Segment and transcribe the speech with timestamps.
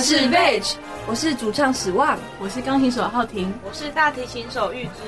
[0.00, 0.62] 们是 Veg，
[1.06, 5.02] 我是主唱史旺，我是钢琴手浩庭，我是大提琴手玉芝。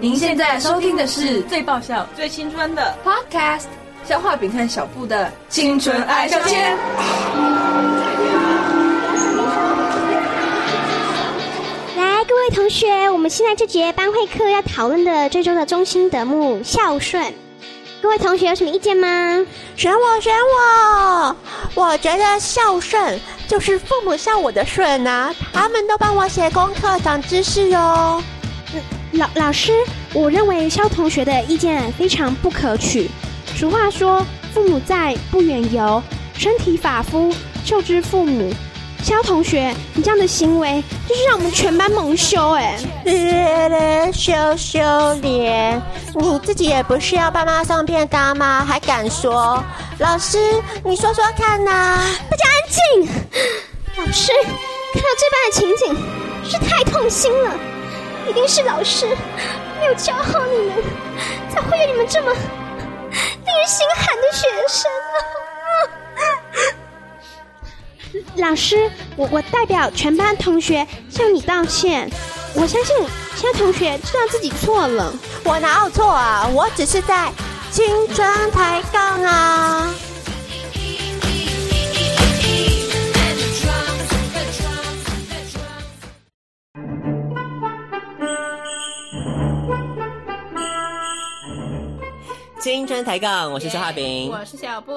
[0.00, 3.66] 您现在收听的是最爆笑、最青春的 Podcast，
[4.04, 6.74] 消化饼和小布的青春爱消遣。
[11.96, 17.32] 来，各位同学，我们现在这节班会课要讨论的这周的中心德目孝顺。
[18.02, 19.46] 各位同学有什么意见吗？
[19.76, 21.36] 选我，选我！
[21.76, 23.20] 我觉得孝顺
[23.52, 28.22] 就是父母孝我的顺啊，他们都帮我写功课、长知识哟。
[29.12, 29.74] 老老师，
[30.14, 33.10] 我认为肖同学的意见非常不可取。
[33.54, 36.00] 俗话说，父母在，不远游；
[36.34, 37.30] 身体发肤，
[37.62, 38.50] 受之父母。
[39.02, 42.78] 萧同学，你这样的行为就是让我们全班蒙羞哎！
[44.12, 44.80] 羞羞
[45.14, 45.82] 脸，
[46.14, 48.64] 你自己也不是要爸妈送便当吗？
[48.64, 49.62] 还敢说？
[49.98, 50.38] 老师，
[50.84, 52.06] 你说说看呐、啊！
[52.30, 53.08] 大家安静。
[53.96, 54.30] 老师，
[54.92, 55.96] 看到这般的情景，
[56.48, 57.50] 是太痛心了。
[58.28, 59.06] 一定是老师
[59.80, 60.76] 没有教好你们，
[61.50, 62.38] 才会有你们这么令
[63.56, 65.41] 人心寒的学生啊！
[68.36, 72.10] 老师，我我代表全班同学向你道歉。
[72.54, 72.96] 我相信
[73.36, 75.14] 其他同学知道自己错了。
[75.44, 76.48] 我哪有错啊？
[76.52, 77.32] 我只是在
[77.70, 79.94] 青春抬杠啊！
[92.60, 94.92] 青春抬杠，我是肖化饼，我是小布。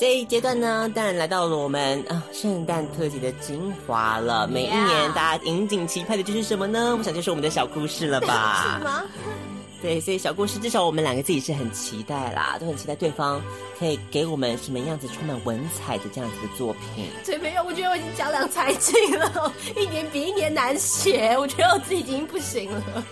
[0.00, 4.48] 这一阶段呢，当然来到了我们啊圣诞特辑的精华了。
[4.48, 6.96] 每一年大家引颈期盼的就是什么呢？
[6.96, 8.78] 我想就是我们的小故事了吧？
[8.78, 9.02] 是吗？
[9.82, 13.42] 对，所以小故事至少我们两个自己是很期待啦，都很期待对方
[13.78, 17.04] 可以给我们什么样子充满文采的这样子的作品。
[17.22, 23.04] 对，没有，我觉得我已经讲两才尽了，一年比一年难写，我觉得我自己已经不行了。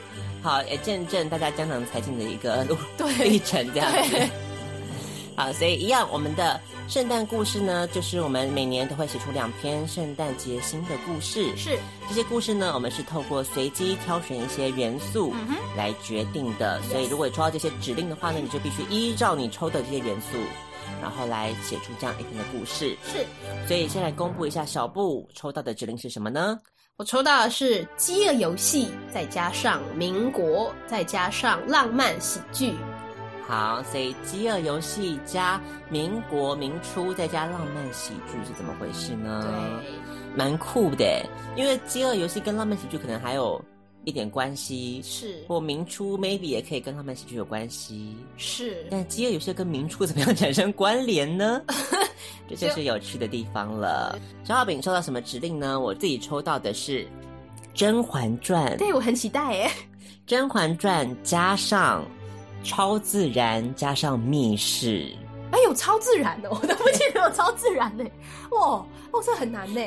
[0.43, 2.79] 好，也见证大家江郎才尽的一个路
[3.23, 4.48] 历程，这样子。
[5.39, 6.61] 好，所以一样，我们的。
[6.89, 11.55] 圣诞故事呢，就是我们每年都会写出两篇圣诞节新的故事。
[11.55, 11.79] 是
[12.09, 15.33] 这些故事呢，我们是透过随机挑选一些元素
[15.77, 16.81] 来决定的。
[16.81, 20.39] 嗯、所以，如果你抽到这些指令的话呢，你就必须依照你抽的这些元素，
[21.03, 22.97] 然后来写出这样一篇的故事。
[23.05, 23.27] 是，
[23.69, 26.59] 所以先来公布一下小布抽到的指令是什么呢？
[26.97, 32.73] 我抽到的是饥饿游戏，再加上民国，再加上浪漫喜剧。
[33.49, 39.43] 好，所以饥饿游戏加民国民初再加浪漫喜剧是怎么回事呢？
[39.83, 41.25] 对，蛮酷的，
[41.57, 43.59] 因为饥饿游戏跟浪漫喜剧可能还有
[44.05, 48.87] 一点关系，是或民初 maybe 也可以跟浪漫喜剧有关系，是。
[48.91, 51.63] 但饥饿游戏跟民初怎么样产生关联呢？
[52.47, 54.19] 这就是有趣的地方了。
[54.45, 55.81] 小浩饼抽到什么指令呢？
[55.81, 57.03] 我自己抽到的是
[57.73, 59.69] 《甄嬛传》，对，我很期待耶，
[60.27, 62.05] 《甄嬛传》加上。
[62.63, 65.13] 超自然加上密室，
[65.53, 68.05] 哎，有超自然的， 我都不记得有超自然的，
[68.51, 69.81] 哇，哦，这很难呢，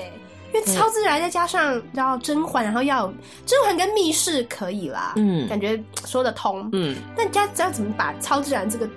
[0.54, 3.14] 因为超自然再加上要甄嬛，然后要
[3.46, 8.90] 甄嬛跟密室可以啦，嗯，感觉说得通，嗯，但加要怎么把超自然这个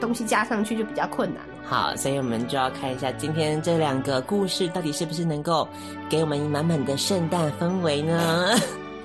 [0.00, 1.42] 东西加上去就比较困难。
[1.68, 5.68] 好，所以我们就要看一下今天这两个故事到底是不是能够
[6.08, 8.56] 给我们满满的圣诞氛围呢？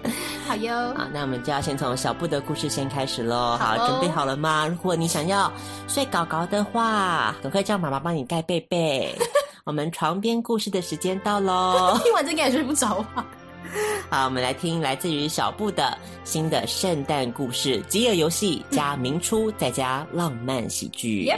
[0.48, 3.58] 好哟，好，那我们就要先从小布的故事先开始喽。
[3.58, 4.68] 好，好，准备好了吗？
[4.68, 5.52] 如果你想要
[5.88, 9.16] 睡高高的话，赶快叫妈妈帮你盖被被。
[9.64, 11.98] 我们床边故事的时间到喽。
[12.04, 13.26] 听完这个也睡不着啊。
[14.10, 21.32] 好，我们来听来自于小布的新的圣诞故事《饥饿游戏》加明初再加浪漫喜剧。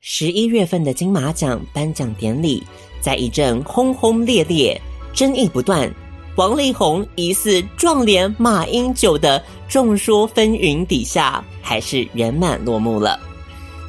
[0.00, 2.62] 十一月份的金马奖颁奖典礼，
[3.00, 4.78] 在一阵轰轰烈烈。
[5.12, 5.92] 争议不断，
[6.40, 13.20] 王力宏疑似撞脸马英九的众说纷纭底下，还是圆满落幕了。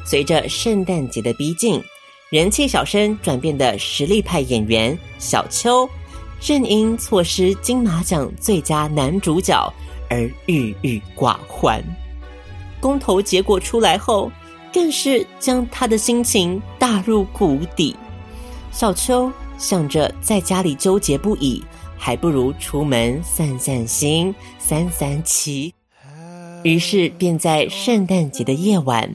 [0.04, 1.82] 随着圣诞节的逼近，
[2.28, 5.88] 人气小生转变的实力派演员小秋，
[6.42, 9.72] 正因错失金马奖最佳男主角
[10.10, 11.82] 而郁郁寡欢。
[12.82, 14.30] 公投结果出来后，
[14.70, 17.96] 更是将他的心情打入谷底。
[18.70, 19.32] 小秋。
[19.58, 21.62] 想着在家里纠结不已，
[22.04, 25.72] 还不如出门散散心、散散气。
[26.64, 29.14] 于是便在圣诞节的夜晚，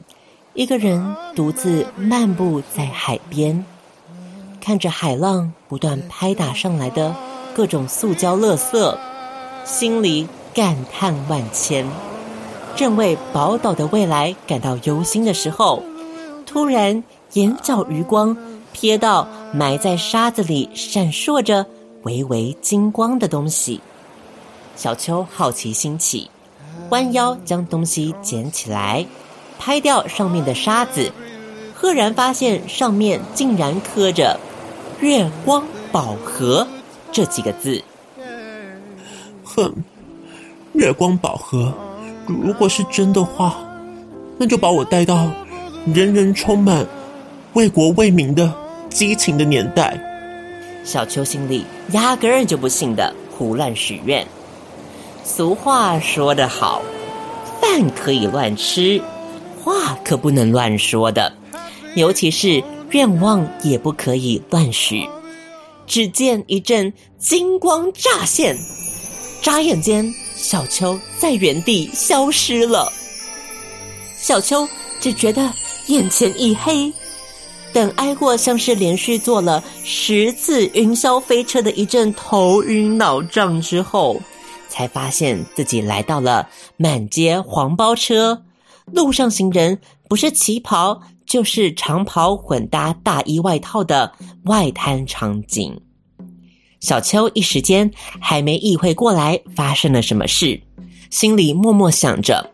[0.54, 3.62] 一个人独自漫步在海边，
[4.58, 7.14] 看着海浪不断拍打上来的
[7.54, 8.96] 各种塑胶垃圾，
[9.66, 11.86] 心里感叹万千。
[12.74, 15.82] 正为宝岛的未来感到忧心的时候，
[16.46, 18.34] 突然眼角余光
[18.74, 19.28] 瞥到。
[19.50, 21.64] 埋在沙子里闪烁着
[22.08, 23.78] 微微金光的东西。
[24.76, 26.30] 小秋好奇心起，
[26.88, 29.04] 弯腰将东西捡起来，
[29.58, 31.12] 拍掉上面的沙子，
[31.74, 34.40] 赫然发现上面竟然刻着
[35.00, 35.62] “月光
[35.92, 36.66] 宝盒”
[37.12, 37.84] 这几个字。
[39.44, 39.70] 哼，
[40.72, 41.74] 月光宝盒，
[42.26, 43.58] 如果是真的话，
[44.38, 45.30] 那就把我带到
[45.92, 46.86] 人人充满
[47.52, 48.50] 为国为民的
[48.88, 50.02] 激情的年代。
[50.88, 54.26] 小秋心里压根儿就不信的胡乱许愿。
[55.22, 56.80] 俗话说得好，
[57.60, 58.98] 饭可以乱吃，
[59.62, 61.30] 话可不能乱说的，
[61.94, 65.06] 尤其是愿望也不可以乱许。
[65.86, 68.56] 只见一阵金光乍现，
[69.42, 72.90] 眨眼间，小秋在原地消失了。
[74.16, 74.66] 小秋
[75.02, 75.52] 只觉得
[75.88, 76.90] 眼前一黑，
[77.72, 84.20] 等挨过像是连续坐了十次云霄飞车的一阵头晕脑胀之后。
[84.68, 88.44] 才发现自己来到了满街黄包车，
[88.92, 94.12] 路上行人不是旗袍就是长袍混搭大衣外套的
[94.44, 95.80] 外滩场景。
[96.80, 100.60] 小秋一时间还没意会过来发生了什么事，
[101.10, 102.48] 心里默默想着：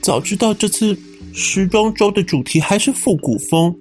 [0.00, 0.96] 早知道这次
[1.38, 3.76] 时装周的主题还是复古风，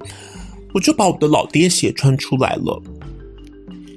[0.74, 2.84] 我就把我的老爹鞋穿出来了。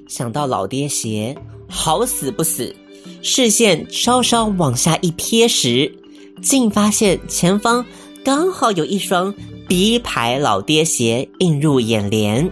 [0.06, 1.36] 想到老爹鞋，
[1.68, 2.74] 好死不死。
[3.20, 5.92] 视线稍稍往下一瞥时，
[6.40, 7.84] 竟发现前方
[8.24, 9.34] 刚好有一双
[9.66, 12.48] B 牌老爹鞋映入眼帘。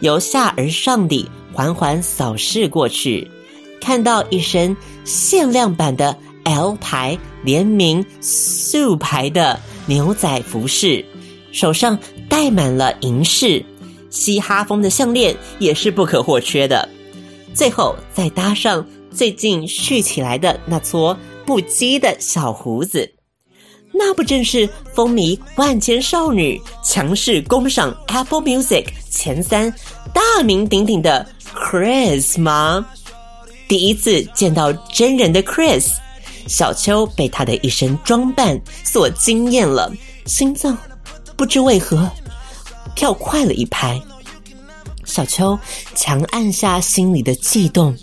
[0.00, 3.30] 由下而上地缓缓扫视过去，
[3.78, 9.60] 看到一身限量版的 L 牌联名素牌的
[9.90, 11.04] 牛仔服饰，
[11.50, 11.98] 手上
[12.28, 13.60] 戴满了银饰，
[14.08, 16.88] 嘻哈风的项链也是不可或缺的。
[17.52, 18.86] 最后再搭上。
[19.12, 23.12] 最近蓄起来的那撮不羁的小胡子，
[23.92, 29.74] 那不正是风靡万千少女、强势攻上 Apple Music 前三、
[30.14, 32.86] 大名鼎鼎的 Chris 吗？
[33.66, 35.88] 第一次见到真人的 Chris，
[36.46, 39.92] 小秋被他的一身装扮所惊艳了，
[40.26, 40.76] 心脏
[41.36, 42.10] 不知为何
[42.94, 44.00] 跳快了一拍。
[45.04, 45.58] 小秋
[45.94, 47.96] 强按下心里的悸动。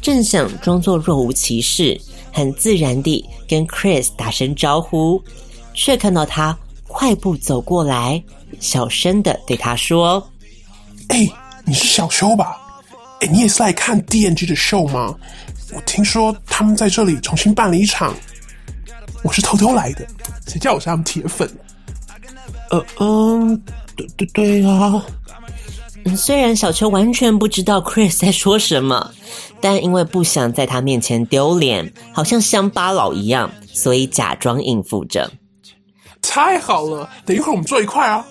[0.00, 2.00] 正想装作若无其事，
[2.32, 5.22] 很自然地跟 Chris 打声招呼，
[5.74, 6.58] 却看到他
[6.88, 8.20] 快步走过来，
[8.58, 10.28] 小声的对他说
[11.06, 11.28] ：“哎，
[11.64, 12.61] 你是小秋吧？
[13.22, 15.14] 哎，你也是来看 D N G 的秀吗？
[15.72, 18.12] 我听说他们在这里重新办了一场，
[19.22, 20.04] 我是偷偷来的，
[20.48, 21.48] 谁叫我是他们铁粉？
[22.70, 23.56] 呃嗯，
[23.94, 25.00] 对对对啊。”
[26.16, 29.12] 虽然小秋完全不知道 Chris 在说什么，
[29.60, 35.30] 但因为不想在他面前丢脸，好像乡巴佬一样，所以假装应付着。
[36.20, 38.26] 太好了，等一会儿我们坐一块啊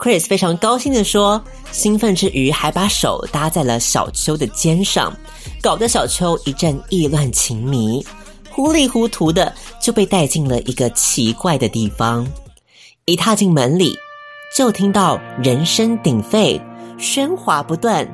[0.00, 5.14] ！Chris 非常高兴地说，兴奋之余还把手搭在了小秋的肩上，
[5.60, 8.04] 搞得小秋一阵意乱情迷，
[8.50, 12.26] 糊里糊涂的就被带进了一个奇怪的地方。
[13.04, 13.94] 一踏进门里，
[14.56, 16.60] 就听到人声鼎沸。
[16.98, 18.06] 喧哗不断，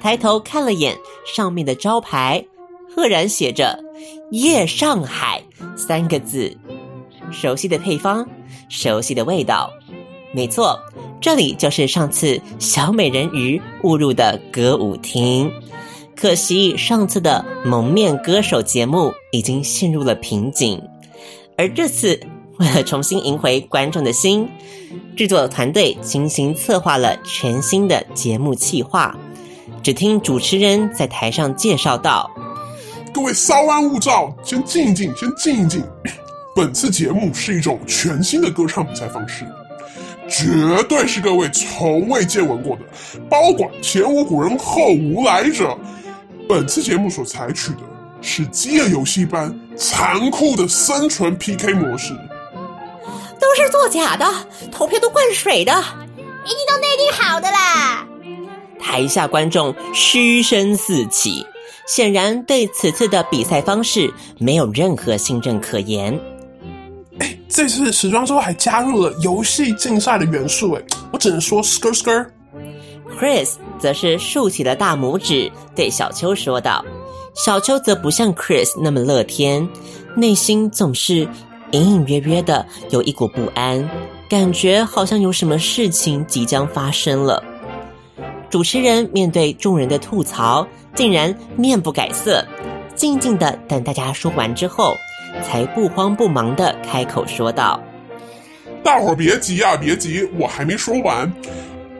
[0.00, 2.42] 抬头看了眼上面的招牌，
[2.94, 3.78] 赫然写着
[4.32, 5.42] “夜上海”
[5.76, 6.56] 三个字。
[7.30, 8.26] 熟悉的配方，
[8.70, 9.70] 熟悉的味道，
[10.32, 10.80] 没错，
[11.22, 15.50] 这里就是上次小美人鱼误入的歌舞厅。
[16.16, 20.82] 可惜上次的蒙面歌手节目已经陷入了瓶颈，
[21.56, 22.20] 而这次
[22.58, 24.48] 为了重新赢回观众的心。
[25.16, 29.16] 制作团队精心策划了全新的节目企划。
[29.82, 32.30] 只听主持人在台上介绍道
[33.14, 35.82] ：“各位稍安勿躁，先静一静，先静一静。
[36.54, 39.46] 本次节目是一种全新的歌唱比赛方式，
[40.32, 42.82] 绝对是各位从未见闻过的，
[43.28, 45.78] 包管前无古人后无来者。
[46.48, 47.80] 本次节目所采取的
[48.22, 52.14] 是饥饿游戏般残酷的生存 PK 模式。”
[53.38, 54.24] 都是作假的，
[54.70, 58.06] 投票都灌水的，一定都内定好的啦！
[58.80, 61.44] 台下观众嘘声四起，
[61.86, 66.18] 显然对此次的比赛方式没有任何信任可言。
[67.54, 70.82] 这次时装周还加入了游戏竞赛的元素，哎，
[71.12, 72.26] 我只能说 skr skr。
[73.20, 76.82] Chris 则是竖起了大拇指，对小秋说道。
[77.34, 79.68] 小秋则不像 Chris 那么乐天，
[80.16, 81.28] 内心总是。
[81.72, 83.88] 隐隐约约的有一股不安，
[84.28, 87.42] 感觉好像有什么事情即将发生了。
[88.50, 92.46] 主持人面对众人的吐槽，竟然面不改色，
[92.94, 94.94] 静静的等大家说完之后，
[95.42, 97.82] 才不慌不忙的开口说道
[98.84, 101.32] ：“大伙儿别急呀，别急，我还没说完。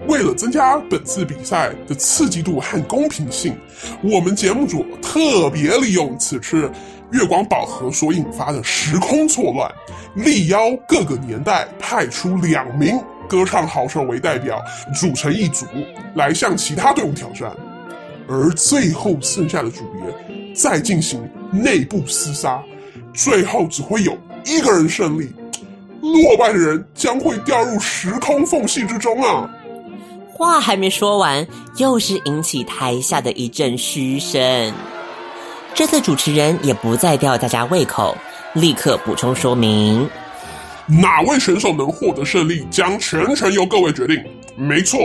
[0.08, 3.56] 为了增加本次比赛的刺激度和公平性，
[4.02, 6.70] 我们节目组特别利用此次
[7.12, 9.70] 月光宝盒所引发的时空错乱，
[10.14, 10.58] 力邀
[10.88, 12.98] 各个年代派出两名。”
[13.28, 14.62] 歌唱好手为代表
[14.94, 15.64] 组成一组
[16.14, 17.50] 来向其他队伍挑战，
[18.28, 21.18] 而最后剩下的组别再进行
[21.50, 22.62] 内部厮杀，
[23.14, 25.30] 最后只会有一个人胜利，
[26.00, 29.48] 落败的人将会掉入时空缝隙之中啊！
[30.32, 34.72] 话还没说完，又是引起台下的一阵嘘声。
[35.74, 38.16] 这次主持人也不再吊大家胃口，
[38.54, 40.08] 立刻补充说明。
[40.86, 44.18] 哪位选手能获得胜利，将全程由各位决定。
[44.56, 44.98] 没错，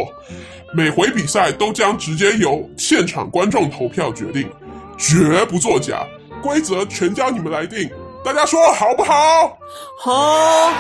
[0.74, 4.50] 每回比赛都将直接由现场观众投票决定，
[4.98, 6.06] 绝不作假。
[6.48, 7.90] 规则全交你们来定，
[8.24, 9.14] 大家说好不好？
[10.00, 10.72] 好。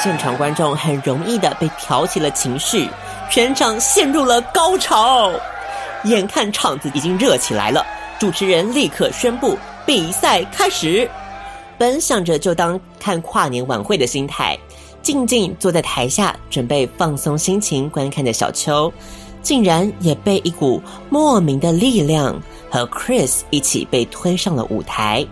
[0.00, 2.88] 现场观众很容易的被挑起了情绪，
[3.28, 5.32] 全场陷入了高潮。
[6.04, 7.84] 眼看场子已经热起来了，
[8.20, 11.10] 主持人立刻宣布比赛开始。
[11.76, 14.56] 本想着就当看跨年晚会的心态，
[15.02, 18.92] 静静坐在台下准备放松心情观看的小秋，
[19.42, 22.40] 竟然也被一股莫名的力量
[22.74, 25.24] 和 Chris 一起被推上了舞台。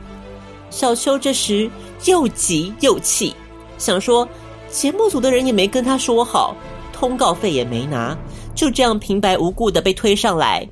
[0.70, 1.68] 小秋这时
[2.04, 3.34] 又急又气，
[3.78, 4.28] 想说
[4.70, 6.54] 节目组的人也没跟他说好，
[6.92, 8.16] 通告费也没拿，
[8.54, 10.64] 就这样平白无故的被推上来。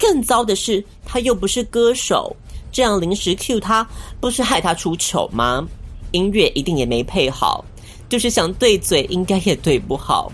[0.00, 2.34] 更糟的是，他又不是歌手。
[2.72, 3.86] 这样临时 cue 他，
[4.18, 5.64] 不是害他出糗吗？
[6.10, 7.64] 音乐一定也没配好，
[8.08, 10.32] 就是想对嘴，应该也对不好。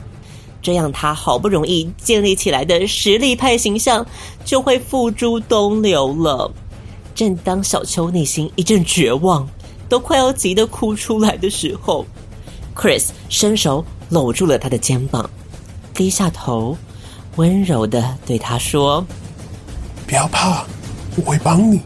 [0.66, 4.04] 这样他好不容易建立起来的实力派形象，
[4.44, 6.52] 就会付诸东流了。
[7.14, 9.48] 正当小秋内心一阵绝望，
[9.88, 12.04] 都快要急得哭出来的时候
[12.74, 15.30] ，Chris 伸手搂住了他的肩膀，
[15.94, 16.76] 低下头，
[17.36, 19.06] 温柔的对他说
[20.04, 20.66] ：“不要怕，
[21.14, 21.80] 我会帮你。”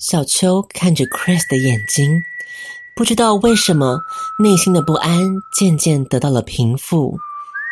[0.00, 2.22] 小秋看着 Chris 的眼睛，
[2.96, 4.00] 不知道为什么
[4.38, 5.20] 内心的不安
[5.54, 7.18] 渐渐得到了平复。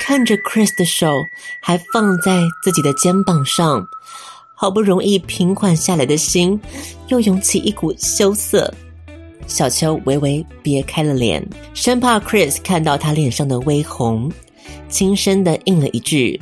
[0.01, 1.23] 看着 Chris 的手
[1.61, 3.87] 还放在自己的肩膀上，
[4.55, 6.61] 好不容易平缓下来的心
[7.09, 8.73] 又涌起一股羞涩。
[9.47, 14.33] 小秋微微别开了脸，生怕 Chris 看到他脸上的微红，
[14.89, 16.41] 轻声的应了一句：“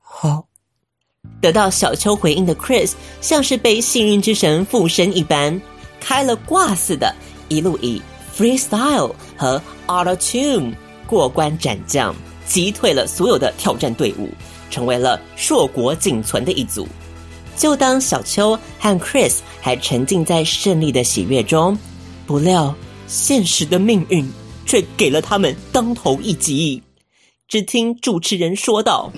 [0.00, 0.44] 好。”
[1.40, 5.60] 得到小秋回应的 Chris，像是被幸运之神附身一般，
[6.00, 7.14] 开了挂似的，
[7.48, 8.02] 一路以
[8.36, 10.72] freestyle 和 auto tune
[11.06, 12.14] 过关斩将，
[12.48, 14.28] 击退了所有的挑战队伍，
[14.70, 16.88] 成为了硕果仅存的一组。
[17.56, 21.78] 就当小秋和 Chris 还沉浸在胜利的喜悦中，
[22.26, 22.74] 不料
[23.06, 24.28] 现实的命运
[24.66, 26.82] 却给了他们当头一击。
[27.46, 29.12] 只听主持人说道：“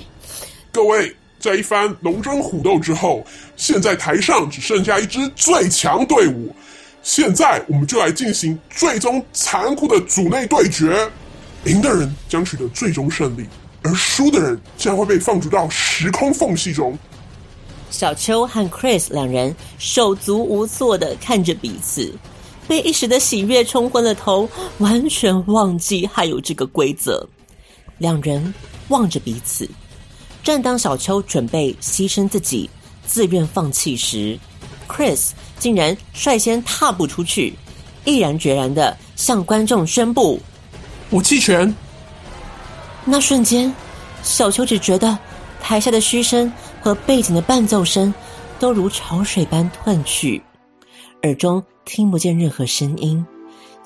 [0.71, 3.25] 各位。”在一番龙争虎斗之后，
[3.57, 6.55] 现在台上只剩下一支最强队伍。
[7.03, 11.11] 现在我们就来进行最终残酷的组内对决，
[11.65, 13.45] 赢的人将取得最终胜利，
[13.83, 16.97] 而输的人将会被放逐到时空缝隙中。
[17.91, 22.15] 小秋和 Chris 两人手足无措的看着彼此，
[22.67, 24.49] 被一时的喜悦冲昏了头，
[24.79, 27.29] 完全忘记还有这个规则。
[27.99, 28.55] 两人
[28.89, 29.69] 望着彼此。
[30.43, 32.71] 正当小秋准备牺牲自己、
[33.07, 34.39] 自愿放弃时
[34.89, 37.53] ，Chris 竟然率先踏步出去，
[38.07, 40.41] 毅然决然的向观众宣布
[41.11, 41.73] ：“我弃权。”
[43.05, 43.73] 那瞬间，
[44.23, 45.19] 小秋只觉得
[45.61, 48.13] 台下的嘘声和背景的伴奏声
[48.59, 50.43] 都如潮水般褪去，
[51.23, 53.25] 耳中听不见任何声音，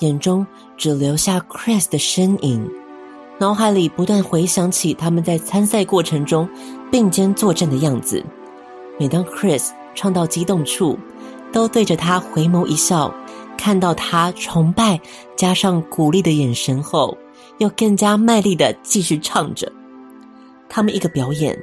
[0.00, 2.68] 眼中只留下 Chris 的身影。
[3.38, 6.48] 脑海里不断回想起他们在参赛过程中
[6.90, 8.24] 并肩作战的样子。
[8.98, 10.98] 每当 Chris 唱到激动处，
[11.52, 13.12] 都对着他回眸一笑。
[13.56, 15.00] 看到他崇拜
[15.36, 17.16] 加上鼓励的眼神后，
[17.58, 19.70] 又更加卖力的继续唱着。
[20.68, 21.58] 他们一个表演，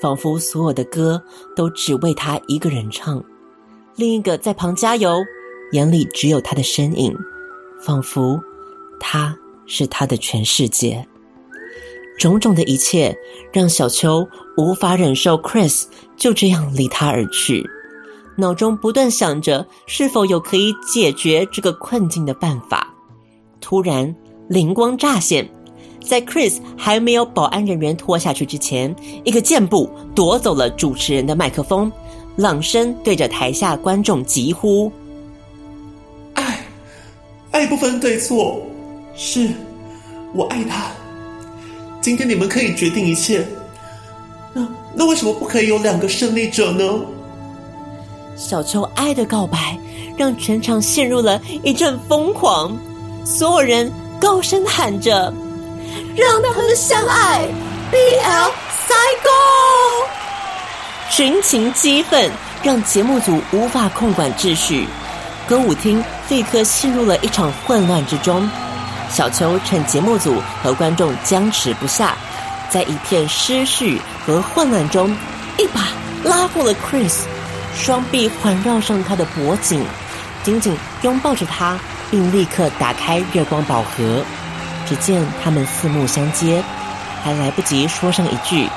[0.00, 1.22] 仿佛所有的歌
[1.54, 3.20] 都只为他一个人唱；
[3.94, 5.18] 另一个在旁加油，
[5.72, 7.16] 眼里只有他的身影，
[7.80, 8.40] 仿佛
[9.00, 9.36] 他。
[9.68, 11.04] 是他的全世界，
[12.16, 13.12] 种种的一切
[13.52, 14.24] 让小秋
[14.56, 15.36] 无法忍受。
[15.38, 17.68] Chris 就这样离他而去，
[18.36, 22.86] 脑中不断想着是否有可以解决这个困境的办法。
[23.60, 24.14] 突然
[24.48, 25.48] 灵光乍现，
[26.04, 31.90] 在 Chris 还没有保安人员拖下去之前，一个箭步夺走了主持人的麦克风，
[32.36, 34.92] 朗声对着台下观众疾呼
[36.34, 36.64] ：“爱，
[37.50, 38.62] 爱不分对错，
[39.16, 39.48] 是
[40.34, 40.92] 我爱他。
[42.02, 43.44] 今天你们可以决定一切，
[44.52, 47.00] 那那为什么不可以有两个胜利者呢？”
[48.36, 49.78] 小秋爱的告白
[50.16, 52.76] 让全场陷入了一阵疯狂，
[53.24, 53.90] 所有人
[54.20, 55.32] 高声喊着。
[56.14, 57.48] 让他们相爱
[57.90, 58.50] ，BL
[58.88, 60.06] Cycle。
[61.10, 62.30] 群情激愤
[62.62, 64.86] 让节目组无法控管秩序，
[65.46, 68.48] 歌舞厅立刻陷入了一场混乱之中。
[69.10, 72.16] 小秋趁节目组和观众僵持不下，
[72.68, 75.10] 在一片失序和混乱中，
[75.58, 75.88] 一把
[76.24, 77.20] 拉过了 Chris，
[77.76, 79.84] 双臂环绕上他的脖颈，
[80.42, 81.78] 紧紧拥抱着他，
[82.10, 84.24] 并立刻打开月光宝盒。
[84.88, 86.62] 只见他们四目相接，
[87.22, 88.68] 还来不及说上一句，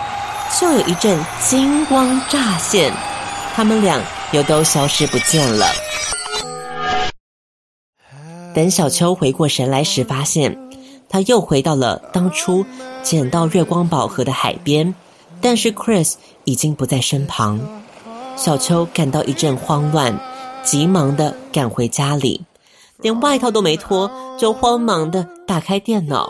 [0.60, 2.92] 就有一阵金光乍现，
[3.56, 4.00] 他们俩
[4.32, 5.66] 又都消失不见了。
[8.54, 10.58] 等小秋回过神来时，发现
[11.08, 12.66] 他又回到了当初
[13.02, 14.94] 捡到月光宝盒的海边，
[15.40, 17.60] 但是 Chris 已经不在身旁。
[18.40, 20.18] 小秋感到一阵慌乱，
[20.64, 22.42] 急忙的赶回家里。
[23.02, 26.30] 连外套都没脱，就慌忙的打开电脑。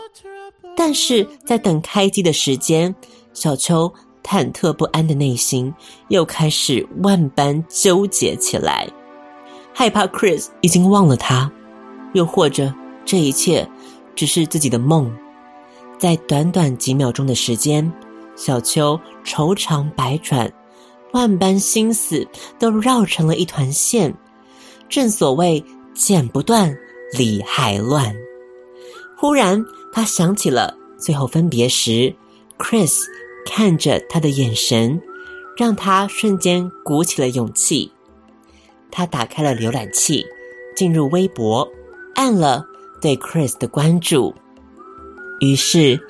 [0.76, 2.92] 但是在等开机的时间，
[3.32, 3.92] 小秋
[4.24, 5.72] 忐忑不安的内心
[6.08, 8.88] 又开始万般纠结起来，
[9.72, 11.48] 害怕 Chris 已经忘了他，
[12.12, 12.74] 又或者
[13.04, 13.68] 这一切
[14.16, 15.16] 只是自己的梦。
[15.96, 17.92] 在短短几秒钟的时间，
[18.34, 20.52] 小秋愁肠百转，
[21.12, 22.26] 万般心思
[22.58, 24.14] 都绕成了一团线。
[24.88, 25.64] 正所谓。
[25.92, 26.74] 剪不断，
[27.12, 28.14] 理还乱。
[29.18, 29.62] 忽然，
[29.92, 32.14] 他想起了最后分别时
[32.56, 33.02] ，Chris
[33.44, 34.98] 看着他的眼神，
[35.58, 37.92] 让他瞬间鼓起了勇气。
[38.90, 40.24] 他打开了浏览器，
[40.74, 41.68] 进入微博，
[42.14, 42.64] 按了
[43.02, 44.34] 对 Chris 的关注。
[45.40, 46.00] 于是，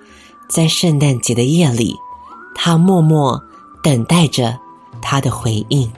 [0.48, 1.96] 在圣诞节的夜里，
[2.54, 3.42] 他默默
[3.82, 4.56] 等待着
[5.00, 5.90] 他的回应。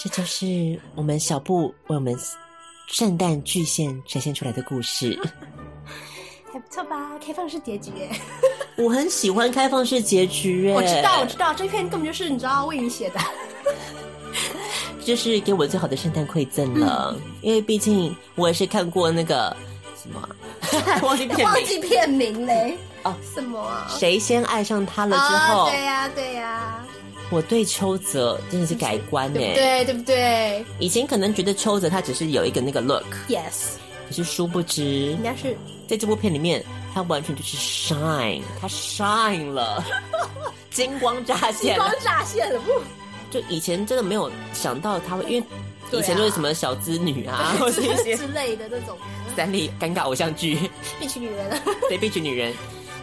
[0.00, 2.16] 这就是我们小布为我们
[2.86, 5.18] 圣诞巨献呈现出来的故事，
[6.52, 7.18] 还不错吧？
[7.18, 7.92] 开放式结局，
[8.78, 10.70] 我很喜欢开放式结局。
[10.70, 13.18] 我知道，我知道，这篇根本就是你知道为你写的，
[15.08, 17.16] 这是给我最好的圣诞馈赠了。
[17.16, 19.56] 嗯、因为毕竟我也是看过那个
[20.02, 20.28] 什么，
[21.00, 22.76] 忘记片名，忘记片名嘞。
[23.04, 23.86] 哦，什么啊？
[23.88, 25.64] 谁先爱上他了之后？
[25.64, 26.86] 哦、对呀、啊，对呀、啊。
[27.30, 30.62] 我对邱泽真的是改观哎，对对不对？
[30.78, 35.56] 以前可能觉得邱泽他只是有一个那个 look，yes，可是殊不知，应该是
[35.88, 39.82] 在这部片里面，他完全就是 shine，他 shine 了，
[40.70, 42.72] 金光乍现，金光乍现了不？
[43.30, 45.46] 就以前真的没有想到他会，因为
[45.98, 48.96] 以前都是什么小资女啊， 或者一些之类的那种
[49.36, 52.54] 三立尴尬偶像剧， 必娶女人， 对，必娶女人，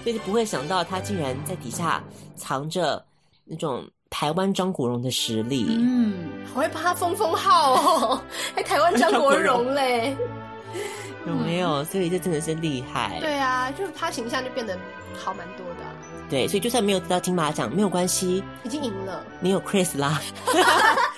[0.03, 2.03] 所以不会想到他竟然在底下
[2.35, 3.03] 藏着
[3.43, 3.83] 那种。
[4.11, 8.21] 台湾张国荣的实力，嗯，好会帮他封封号哦，
[8.55, 10.15] 还台湾张国荣嘞，
[11.27, 11.83] 有没有？
[11.83, 13.17] 所以这真的是厉害。
[13.19, 14.77] 对啊，就是他形象就变得
[15.17, 15.74] 好蛮多的。
[16.29, 19.23] 对，所以就算没有得到金马奖，没有关系，已经赢了。
[19.39, 20.21] 你有 Chris 啦，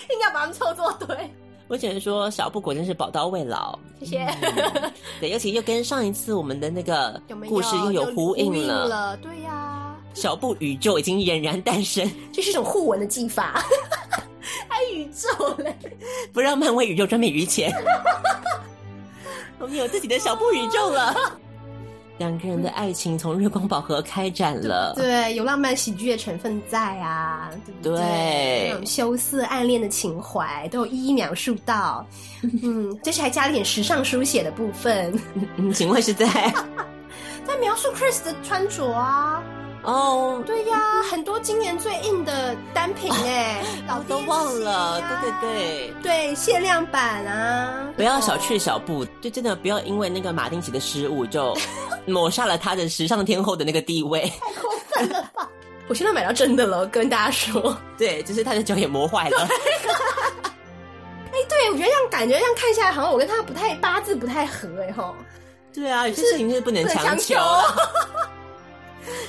[0.10, 1.30] 硬要把他们凑作对。
[1.70, 3.78] 我只能说，小布果真是宝刀未老。
[4.00, 4.26] 谢谢。
[4.42, 8.88] 嗯、对，尤其又跟上一次我们的那个故事又有呼应了。
[8.88, 9.98] 了对呀、啊。
[10.14, 13.62] 小布宇宙已经俨然诞生， 这是一种互文的技法。
[14.70, 15.76] 还宇宙嘞，
[16.32, 17.70] 不让漫威宇宙专美于前。
[19.60, 21.14] 我们有自己的小布宇宙了。
[22.18, 27.52] 两个人的爱情从月光宝盒开展了，对，对，有浪漫喜剧的成分在啊，
[27.82, 28.06] 对不对？
[28.06, 32.06] 对，那种羞涩暗恋的情怀都有一一描述到。
[32.64, 35.14] 嗯，这是还加了点时尚书写的部分。
[35.58, 36.26] 嗯，请问是在
[37.46, 39.44] 在描述 Chris 的穿着啊？
[39.88, 47.88] 哦，oh, 对呀，很多今年最硬的单品哎， 老都忘了，对对对，对限量版啊！
[47.96, 51.58] 不要小觑小步，就真的不要因为那个马丁奇的失误就
[52.06, 55.50] 抹杀了他的时尚天后的那个地位，太过分了吧！
[55.88, 59.48] 我现在买到真的了，跟大家说，对，只是他的脚也磨坏了。
[61.32, 65.16] 哎，对，我觉得这样感觉这样看下来，好像我跟他不太八字不太合哎吼。
[65.74, 67.36] 对啊，有些事情就是不能强求。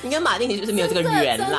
[0.01, 1.45] 你跟马丁，你就是没有这个缘啦。
[1.45, 1.57] 真的。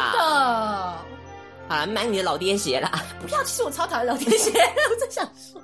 [1.69, 2.91] 好了，买你的老爹鞋啦。
[3.21, 4.51] 不要，其实我超讨厌老爹鞋，
[4.91, 5.63] 我在想说，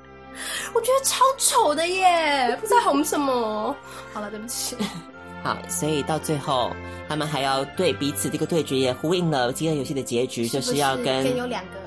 [0.75, 3.75] 我觉得超丑的耶，不知道红什么。
[4.13, 4.77] 好了，对不起。
[5.43, 6.71] 好，所以到最后，
[7.09, 11.79] 他们还要对彼此这个对决也呼应了饥饿游戏的结局，是是就是要跟有两个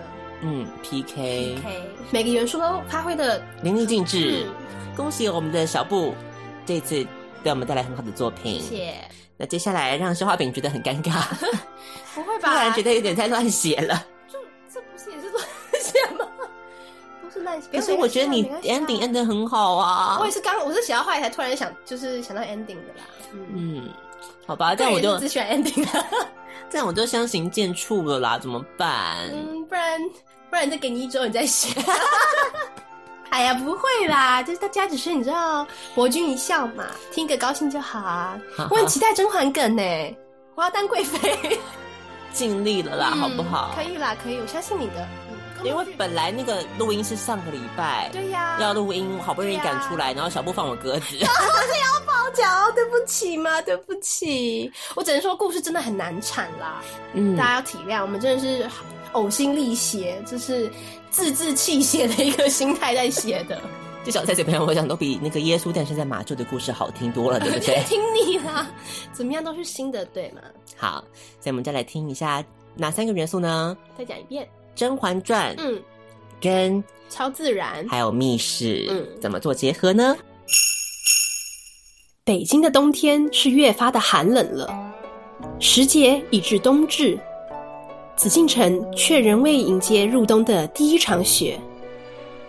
[0.42, 4.46] 嗯 PK PK，每个元素都发挥的淋漓尽致。
[4.96, 6.14] 恭喜我们的小布
[6.66, 7.06] 这次
[7.44, 8.62] 给我们带来很好的作品。
[8.62, 8.94] 谢谢。
[9.42, 11.24] 那接下来让消化饼觉得很尴尬，
[12.14, 12.50] 不会吧？
[12.52, 14.06] 突然觉得有点太乱写了。
[14.28, 14.38] 就
[14.70, 15.46] 这不是也是乱
[15.82, 16.28] 写吗？
[17.24, 17.70] 都是乱写。
[17.72, 20.18] 可是我觉得你 ending end 得很好啊。
[20.20, 23.06] 我也是刚，我是写到后来才突然想，就是想到 ending 的啦。
[23.32, 23.90] 嗯，嗯
[24.46, 26.06] 好吧，这样我就只喜欢 ending 了。
[26.70, 29.16] 这样我就相形见绌了啦，怎么办？
[29.32, 29.98] 嗯，不然
[30.50, 31.70] 不然再给你一周，你再写。
[33.30, 38.40] 哎呀，不会啦，就是大家只是你知道博君一笑嘛，听个高兴就好啊。
[38.70, 39.84] 我很期待甄嬛梗呢，
[40.56, 41.60] 我要当贵妃，
[42.34, 43.72] 尽力了啦，嗯、好不好？
[43.76, 45.08] 可以啦，可以，我相信你的。
[45.62, 56.82] 嗯、因为本来那个录音是上个礼拜，对呀，要录音，我好不容易赶出来，然后小布放我鸽子，然后是要包脚，对不起嘛，对不起，我只能说故事真的很难产啦，
[57.14, 58.68] 嗯，大家要体谅，我们真的是
[59.14, 60.68] 呕心沥血，就是。
[61.10, 63.62] 自制气血的一个心态在写的，
[64.06, 67.84] 至少在这边，我想都比那个耶稣诞生在马厩的故事好听多了，对不对？
[67.88, 68.70] 听你啦，
[69.12, 70.42] 怎么样都是新的，对吗？
[70.78, 71.04] 好，
[71.40, 72.44] 所以我们再来听一下
[72.76, 73.76] 哪三个元素呢？
[73.98, 74.46] 再讲一遍，
[74.76, 75.82] 《甄嬛传》嗯，
[76.40, 80.16] 跟超自然还有密室，嗯，怎么做结合呢？
[82.24, 84.94] 北京的冬天是越发的寒冷了，
[85.60, 87.20] 时节已至冬至。
[88.20, 91.58] 紫禁城却仍未迎接入冬的第一场雪。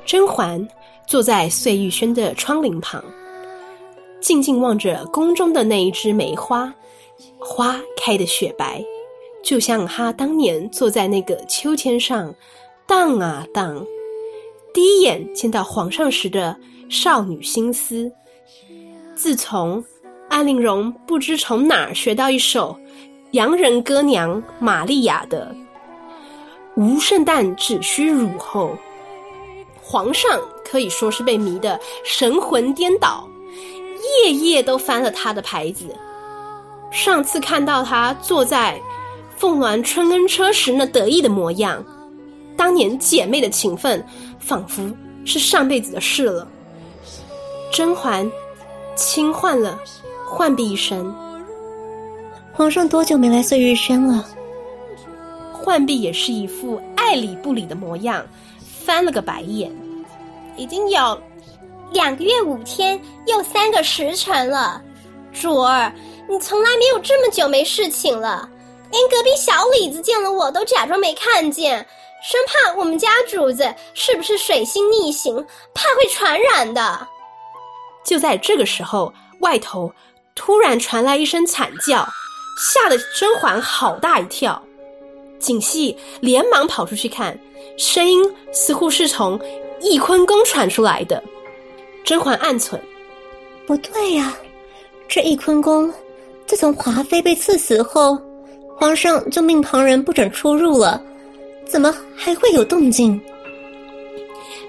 [0.04, 0.68] 甄嬛
[1.06, 3.00] 坐在碎玉轩的窗棂旁，
[4.20, 6.74] 静静望着宫中的那一枝梅花，
[7.38, 8.84] 花开得雪白，
[9.44, 12.34] 就像她当年坐在那个秋千上
[12.84, 13.86] 荡啊荡，
[14.74, 16.56] 第一眼见到皇上时的
[16.88, 18.10] 少女心思。
[19.14, 19.84] 自从
[20.28, 22.76] 安陵容不知从哪儿学到一首。
[23.32, 25.54] 洋人歌娘玛利亚的
[26.74, 28.76] “无圣诞只需乳”后，
[29.80, 33.28] 皇上可以说是被迷得神魂颠倒，
[34.24, 35.94] 夜夜都翻了他的牌子。
[36.90, 38.80] 上次看到他坐在
[39.36, 41.84] 凤鸾春恩车时那得意的模样，
[42.56, 44.04] 当年姐妹的情分
[44.40, 44.92] 仿佛
[45.24, 46.48] 是上辈子的事了。
[47.72, 48.28] 甄嬛
[48.96, 49.78] 轻唤了
[50.26, 51.14] 浣碧一声。
[52.60, 54.22] 皇上多久没来碎玉轩了？
[55.50, 58.22] 浣碧也是一副爱理不理的模样，
[58.84, 59.72] 翻了个白眼。
[60.58, 61.18] 已经有
[61.90, 64.78] 两个月五天又三个时辰了，
[65.32, 65.90] 主儿，
[66.28, 68.46] 你从来没有这么久没侍寝了。
[68.92, 71.78] 连隔壁小李子见了我都假装没看见，
[72.22, 75.34] 生怕我们家主子是不是水星逆行，
[75.72, 77.08] 怕会传染的。
[78.04, 79.90] 就在这个时候，外头
[80.34, 82.06] 突然传来一声惨叫。
[82.60, 84.62] 吓得甄嬛好大一跳，
[85.38, 87.36] 锦汐连忙跑出去看，
[87.78, 89.40] 声音似乎是从
[89.80, 91.24] 翊坤宫传出来的。
[92.04, 92.78] 甄嬛暗忖：
[93.66, 94.36] 不对呀，
[95.08, 95.90] 这翊坤宫
[96.44, 98.18] 自从华妃被赐死后，
[98.76, 101.02] 皇上就命旁人不准出入了，
[101.66, 103.18] 怎么还会有动静？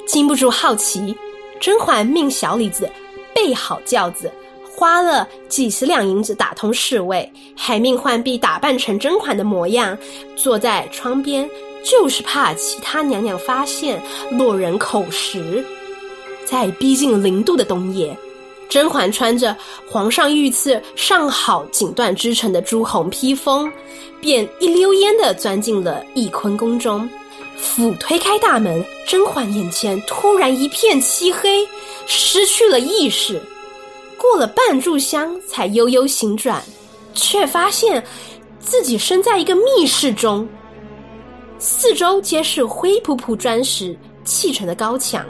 [0.07, 1.13] 禁不住好奇，
[1.59, 2.89] 甄嬛命小李子
[3.35, 4.31] 备好轿子。
[4.81, 9.95] 花了几十两银子打通侍卫，还命浣碧打扮成甄嬛的模样，
[10.35, 11.47] 坐在窗边，
[11.83, 15.63] 就是怕其他娘娘发现，落人口实。
[16.45, 18.17] 在逼近零度的冬夜，
[18.67, 19.55] 甄嬛穿着
[19.87, 23.71] 皇上御赐上好锦缎织成的朱红披风，
[24.19, 27.07] 便一溜烟地钻进了翊坤宫中。
[27.55, 31.67] 甫推开大门，甄嬛眼前突然一片漆黑，
[32.07, 33.39] 失去了意识。
[34.21, 36.61] 过了半炷香，才悠悠醒转，
[37.15, 38.03] 却发现
[38.59, 40.47] 自己身在一个密室中，
[41.57, 45.25] 四周皆是灰扑扑砖石砌成的高墙。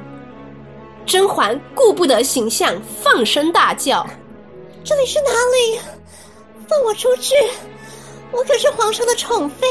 [1.05, 4.05] 甄嬛顾不得形象，放声大叫
[4.83, 5.79] ：“这里是哪里？
[6.67, 7.33] 放我出去！
[8.33, 9.65] 我可是皇上的宠妃，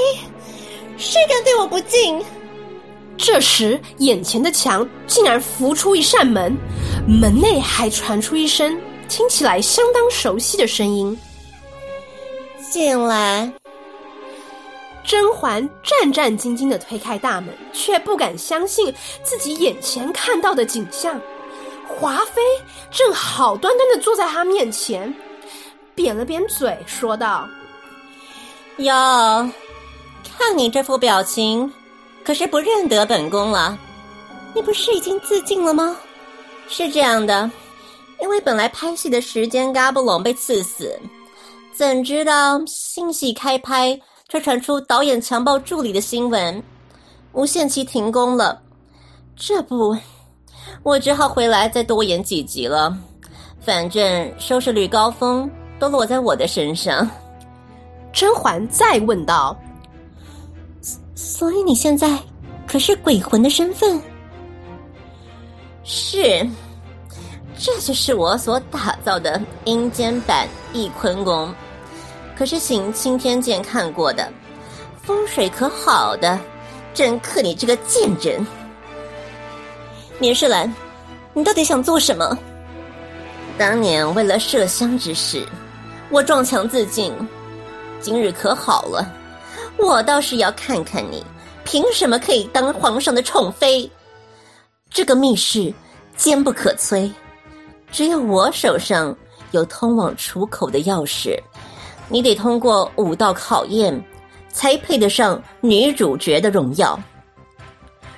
[0.96, 2.24] 谁敢对我不敬？”
[3.18, 6.56] 这时，眼前的墙竟然浮出一扇门，
[7.06, 8.74] 门内还传出一声。
[9.10, 11.18] 听起来相当熟悉的声音。
[12.70, 13.52] 进来。
[15.04, 18.94] 甄嬛战战兢兢的推开大门，却不敢相信
[19.24, 21.20] 自己眼前看到的景象。
[21.88, 22.40] 华妃
[22.92, 25.12] 正好端端的坐在她面前，
[25.96, 27.48] 扁了扁嘴，说道
[28.78, 29.50] ：“哟，
[30.38, 31.72] 看你这副表情，
[32.22, 33.76] 可是不认得本宫了。
[34.54, 35.96] 你不是已经自尽了吗？
[36.68, 37.50] 是这样的，
[38.20, 40.98] 因为本来拍戏的时间嘎布隆被刺死，
[41.72, 46.62] 怎知道新戏开拍，却传出导演强暴助理的新闻，
[47.32, 48.60] 无限期停工了。
[49.36, 49.96] 这不，
[50.82, 52.96] 我只好回来再多演几集了。
[53.60, 57.08] 反正收视率高峰都落在我的身上。
[58.12, 59.56] 甄嬛再问道
[61.14, 62.18] ：“所以你现在
[62.66, 64.00] 可是鬼魂的身份？”
[65.84, 66.46] 是，
[67.62, 71.54] 这就是我所打造的阴间版翊坤宫。
[72.34, 74.32] 可是请钦天监看过的，
[75.02, 76.40] 风水可好的，
[76.94, 78.46] 真克你这个贱人！
[80.18, 80.74] 年世兰，
[81.34, 82.38] 你到底想做什么？
[83.58, 85.46] 当年为了麝香之事，
[86.08, 87.12] 我撞墙自尽。
[88.00, 89.06] 今日可好了，
[89.76, 91.22] 我倒是要看看你
[91.62, 93.90] 凭什么可以当皇上的宠妃。
[94.88, 95.70] 这个密室
[96.16, 97.10] 坚不可摧，
[97.90, 99.14] 只有我手上
[99.50, 101.38] 有通往出口的钥匙。
[102.08, 104.04] 你得通过五道考验，
[104.48, 106.98] 才配得上女主角的荣耀。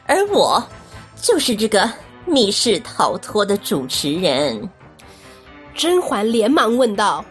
[0.07, 0.63] 而我
[1.21, 1.91] 就是这个
[2.25, 4.69] 密室逃脱的主持人。
[5.75, 7.25] 甄嬛连忙问道：“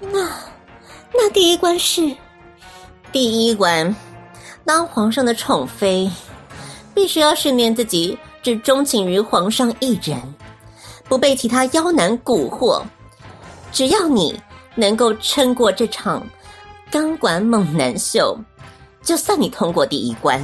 [0.00, 0.28] 那
[1.12, 2.14] 那第一关是？
[3.12, 3.94] 第一关，
[4.64, 6.10] 当皇上的宠妃，
[6.92, 10.20] 必须要训练自己。”只钟情于皇上一人，
[11.08, 12.82] 不被其他妖男蛊惑。
[13.72, 14.38] 只要你
[14.74, 16.24] 能够撑过这场
[16.90, 18.38] 钢管猛男秀，
[19.02, 20.40] 就算你通过第一关。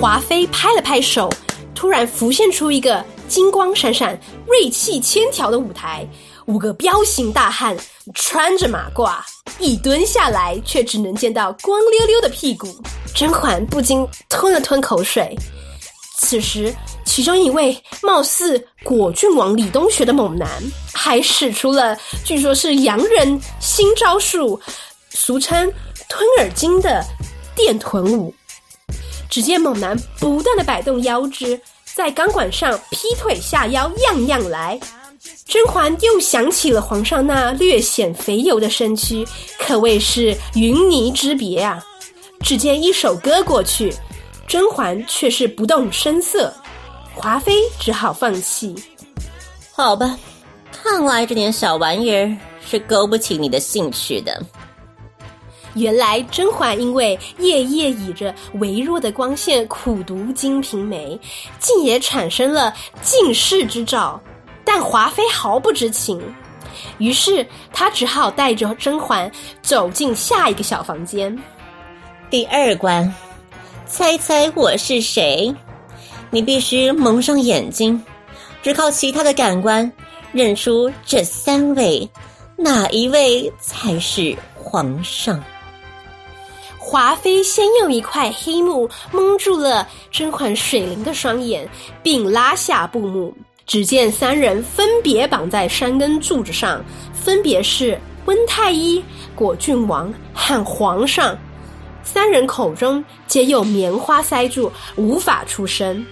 [0.00, 1.30] 华妃拍了拍手，
[1.74, 6.06] 突然浮现出一个金光闪闪、锐气千条的舞台，
[6.46, 7.76] 五个彪形大汉
[8.12, 9.18] 穿着马褂，
[9.58, 12.68] 一蹲下来却只能见到光溜溜的屁股。
[13.14, 15.34] 甄嬛不禁吞了吞口水。
[16.16, 16.74] 此时，
[17.04, 20.48] 其中一位貌似果郡王李东学的猛男，
[20.92, 24.58] 还使出了据说是洋人新招数，
[25.10, 25.72] 俗称
[26.08, 27.04] “吞耳经”的
[27.54, 28.34] 电臀舞。
[29.28, 34.78] 只见猛男不断的摆动腰肢，在钢管上劈腿下腰，样样来。
[35.46, 39.26] 甄嬛又想起了皇上那略显肥油的身躯，
[39.58, 41.84] 可谓是云泥之别啊！
[42.40, 43.92] 只见一首歌过去。
[44.46, 46.52] 甄嬛却是不动声色，
[47.14, 48.74] 华妃只好放弃。
[49.72, 50.16] 好吧，
[50.70, 54.40] 看来这点小玩意儿是勾不起你的兴趣的。
[55.74, 61.16] 原来甄嬛因为夜夜倚着微弱的光线苦读《金瓶梅》，
[61.58, 64.20] 竟也产生了近视之兆。
[64.64, 66.22] 但华妃毫不知情，
[66.98, 69.30] 于是她只好带着甄嬛
[69.62, 71.36] 走进下一个小房间。
[72.30, 73.12] 第二关。
[73.86, 75.54] 猜猜我是谁？
[76.30, 78.02] 你必须蒙上眼睛，
[78.62, 79.90] 只靠其他的感官
[80.32, 82.08] 认出这三位，
[82.56, 85.42] 哪一位才是皇上？
[86.78, 91.68] 华妃先用一块黑幕蒙住了甄嬛水灵的双眼，
[92.02, 93.34] 并拉下布幕。
[93.66, 99.02] 只见三人分别绑在山根柱子上，分别是温太医、
[99.34, 101.36] 果郡王和皇上。
[102.02, 103.02] 三人口中
[103.34, 106.06] 皆用棉花塞住，无法出声。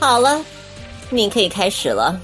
[0.00, 0.44] 好了，
[1.10, 2.20] 你可以开始了。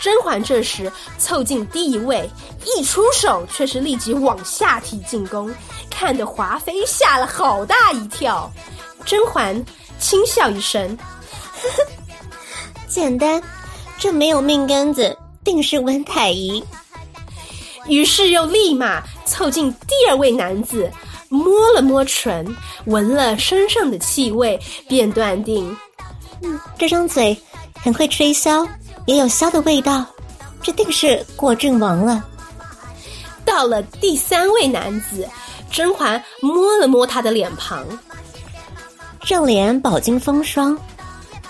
[0.00, 2.26] 甄嬛这时凑近第一位，
[2.64, 5.54] 一出手却是立即往下踢进攻，
[5.90, 8.50] 看得华妃吓了好大一跳。
[9.04, 9.62] 甄嬛
[9.98, 10.96] 轻笑一声
[11.60, 11.86] ：“呵呵，
[12.88, 13.38] 简单，
[13.98, 16.64] 这没有命根子，定是温太医。”
[17.86, 20.90] 于是又立马凑近第二位男子，
[21.30, 22.44] 摸了摸唇，
[22.86, 25.74] 闻了身上的气味，便断定：
[26.42, 27.40] 嗯，这张嘴
[27.80, 28.68] 很会吹箫，
[29.06, 30.04] 也有箫的味道，
[30.60, 32.24] 这定是果郡王了。
[33.44, 35.26] 到了第三位男子，
[35.70, 37.86] 甄嬛摸了摸他的脸庞，
[39.20, 40.76] 这脸饱经风霜，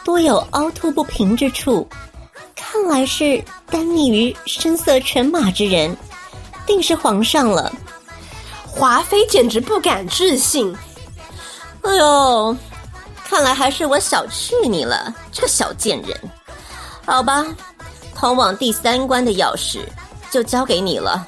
[0.05, 1.89] 多有凹凸不平之处，
[2.55, 5.97] 看来是耽溺于声色犬马之人。
[6.67, 7.73] 定是皇上了，
[8.73, 10.75] 华妃简直不敢置信。
[11.83, 12.57] 哎呦，
[13.25, 16.19] 看来还是我小觑你了，这个小贱人。
[17.05, 17.45] 好吧，
[18.15, 19.81] 通往第三关的钥匙
[20.31, 21.27] 就交给你了。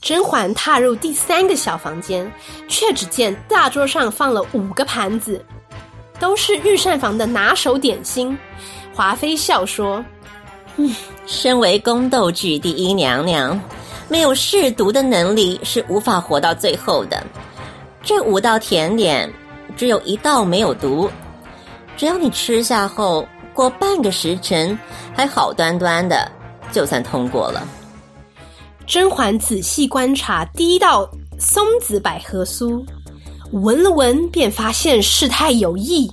[0.00, 2.30] 甄嬛踏入第三个小房间，
[2.68, 5.44] 却只见大桌上放了五个盘子，
[6.18, 8.36] 都是御膳房的拿手点心。
[8.94, 10.02] 华妃笑说
[10.76, 10.94] ：“嗯，
[11.26, 13.60] 身为宫斗剧第一娘娘。”
[14.08, 17.22] 没有试毒的能力是无法活到最后的。
[18.02, 19.30] 这五道甜点
[19.76, 21.10] 只有一道没有毒，
[21.96, 24.76] 只要你吃下后过半个时辰
[25.14, 26.30] 还好端端的，
[26.72, 27.66] 就算通过了。
[28.86, 31.06] 甄嬛仔细观察第一道
[31.38, 32.82] 松子百合酥，
[33.52, 36.10] 闻了闻便发现事态有异。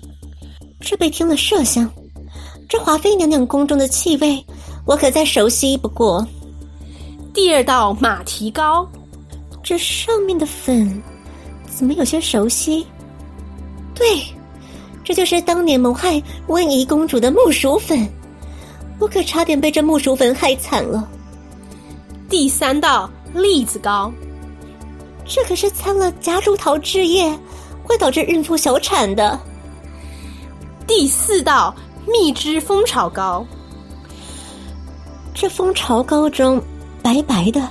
[0.81, 1.89] 这被添了麝香，
[2.67, 4.45] 这华妃娘娘宫中的气味，
[4.85, 6.27] 我可再熟悉不过。
[7.35, 8.89] 第二道马蹄糕，
[9.61, 11.03] 这上面的粉
[11.67, 12.87] 怎么有些熟悉？
[13.93, 14.05] 对，
[15.03, 18.07] 这就是当年谋害温宜公主的木薯粉，
[18.99, 21.09] 我可差点被这木薯粉害惨了。
[22.29, 24.09] 第三道栗子糕，
[25.25, 27.37] 这可是掺了夹竹桃汁液，
[27.83, 29.37] 会导致孕妇小产的。
[30.87, 31.75] 第四道
[32.07, 33.45] 蜜汁蜂巢糕，
[35.33, 36.61] 这蜂巢糕中
[37.05, 37.61] 白白的，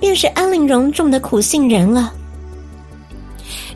[0.00, 2.10] 便是安陵容种的苦杏仁了。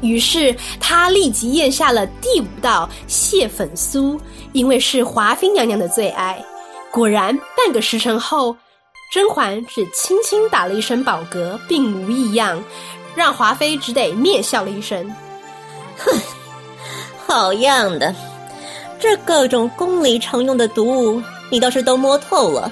[0.01, 4.19] 于是他立即咽下了第五道蟹粉酥，
[4.53, 6.43] 因为是华妃娘娘的最爱。
[6.91, 8.57] 果然，半个时辰后。
[9.13, 12.61] 甄嬛只轻轻打了一声饱嗝，并无异样，
[13.15, 15.09] 让华妃只得蔑笑了一声
[15.97, 16.19] ：“哼，
[17.25, 18.13] 好样的！
[18.99, 22.71] 这各种宫里常用的毒物，你倒是都摸透了。”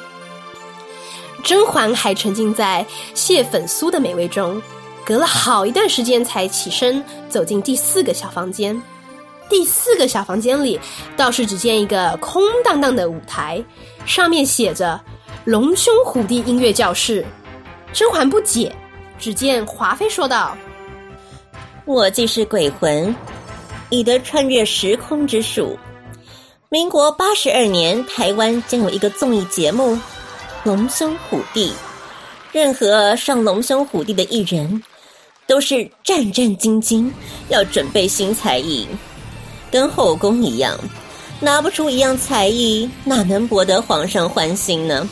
[1.44, 4.60] 甄嬛还沉浸在蟹粉酥的美味中，
[5.04, 8.80] 隔了好一段时间才起身走进第四个小房间。
[9.48, 10.80] 第四个小房间里，
[11.18, 13.62] 倒是只见一个空荡荡的舞台，
[14.06, 14.98] 上面写着。
[15.44, 17.22] 龙兄虎弟音乐教室，
[17.92, 18.74] 甄嬛不解。
[19.18, 20.56] 只见华妃说道
[21.84, 23.14] ：“我既是鬼魂，
[23.90, 25.78] 已得穿越时空之术。
[26.70, 29.92] 民国八十二年，台湾将有一个综艺节目
[30.64, 31.68] 《龙兄虎弟》，
[32.50, 34.82] 任何上龙兄虎弟的艺人，
[35.46, 37.10] 都是战战兢兢，
[37.50, 38.88] 要准备新才艺，
[39.70, 40.74] 跟后宫一样，
[41.38, 45.06] 拿不出一样才艺，哪能博得皇上欢心呢？”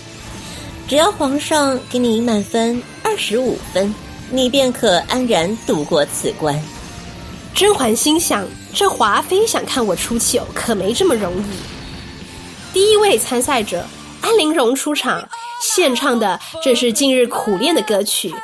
[0.89, 3.95] 只要皇上给你满分二十五分，
[4.31, 6.59] 你便可安然度过此关。
[7.55, 11.45] 甄嬛心想：这华妃想看我出糗，可没这么容易。
[12.73, 13.87] 第一位参赛者
[14.23, 15.27] 安陵容出场，
[15.63, 18.29] 献唱的正是近日苦练的歌曲《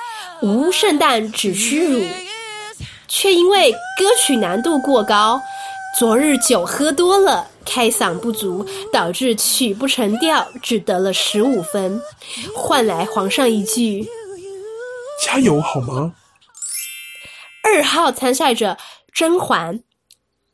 [0.40, 2.00] 无圣诞只须乳》，
[3.09, 5.42] 却因为歌曲难度过高，
[5.98, 7.46] 昨日酒喝多了。
[7.70, 12.00] 开嗓不足，导致曲不成调，只得了十五分，
[12.57, 14.09] 换来皇上一句
[15.22, 16.14] “加油，好吗？”
[17.62, 18.78] 二号参赛者
[19.12, 19.78] 甄嬛，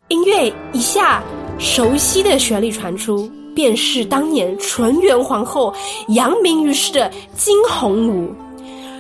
[0.09, 1.23] 音乐一下，
[1.57, 5.73] 熟悉的旋律传出，便是当年纯元皇后
[6.09, 8.35] 扬名于世的惊鸿舞。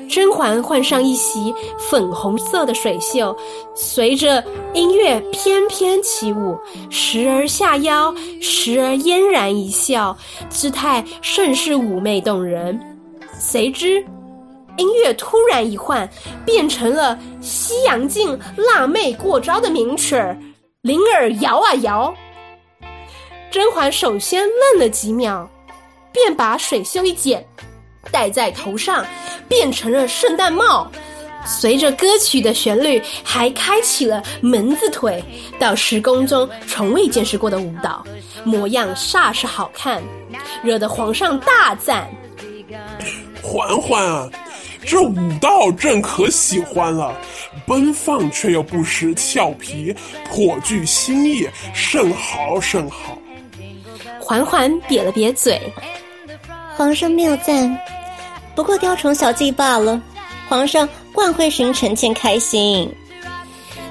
[0.06, 3.34] 甄嬛换上一袭粉红色的水袖，
[3.74, 6.56] 随着音乐翩翩起舞，
[6.90, 10.16] 时而下腰，时而嫣然一笑，
[10.50, 12.78] 姿态甚是妩媚动人。
[13.40, 13.98] 谁知
[14.76, 16.08] 音乐突然一换，
[16.44, 20.36] 变成了西洋镜辣妹过招的名曲儿
[20.82, 22.14] 《灵儿摇啊摇》。
[23.54, 25.48] 甄嬛首先愣了几秒，
[26.10, 27.46] 便把水袖一剪。
[28.10, 29.06] 戴在头上，
[29.46, 30.90] 变成了圣诞帽。
[31.46, 35.22] 随着歌曲的旋律，还开启了门字腿，
[35.56, 38.04] 到时宫中从未见识过的舞蹈，
[38.42, 40.02] 模样煞是好看，
[40.64, 42.10] 惹得皇上大赞。
[43.40, 44.28] 嬛嬛啊，
[44.84, 47.16] 这舞蹈朕可喜欢了，
[47.68, 49.94] 奔放却又不失俏皮，
[50.28, 53.16] 颇具新意，甚好甚好。
[54.24, 55.60] 嬛嬛瘪了瘪嘴，
[56.74, 57.78] 皇上谬赞。
[58.54, 60.00] 不过雕虫小技罢了，
[60.48, 62.90] 皇上惯会寻臣妾开心。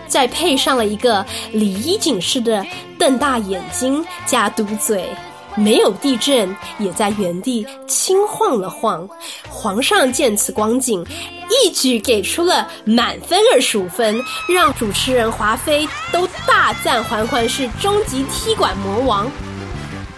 [0.07, 2.65] 再配上了一个李衣锦似的
[2.97, 5.07] 瞪大眼睛加嘟嘴，
[5.55, 9.07] 没有地震，也在原地轻晃了晃。
[9.47, 11.05] 皇上见此光景，
[11.49, 19.31] 一举给出了满分二十五分，让主持人华妃都大赞嬛嬛是终极踢馆魔王。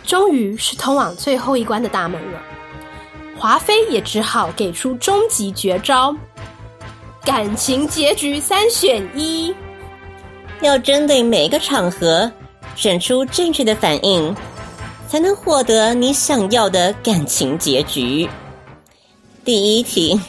[0.05, 2.41] 终于是通往最后一关的大门了。
[3.37, 6.15] 华妃也只好给出终极绝招，
[7.23, 9.53] 感情结局三选一，
[10.61, 12.31] 要针对每个场合
[12.75, 14.33] 选出正确的反应，
[15.09, 18.27] 才能获得你想要的感情结局。
[19.43, 20.19] 第一题，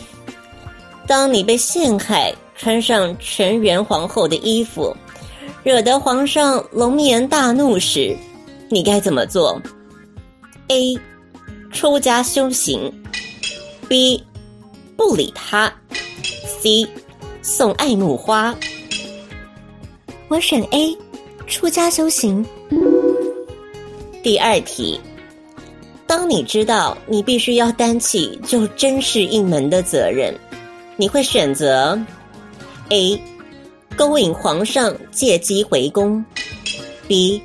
[1.06, 4.94] 当你被陷害，穿上纯元皇后的衣服，
[5.62, 8.16] 惹得皇上龙颜大怒时，
[8.68, 9.60] 你该怎么做
[10.68, 10.98] ？A
[11.70, 12.92] 出家修行
[13.88, 14.22] ，B
[14.96, 15.72] 不理他。
[16.60, 16.86] C，
[17.42, 18.54] 送爱慕花。
[20.28, 20.96] 我选 A，
[21.46, 22.44] 出家修行。
[24.22, 25.00] 第二题，
[26.04, 30.34] 当你知道你必须要担起就真是一门的责任，
[30.96, 31.96] 你会选择
[32.88, 33.20] A，
[33.96, 36.24] 勾引皇上借机回宫
[37.06, 37.40] ；B，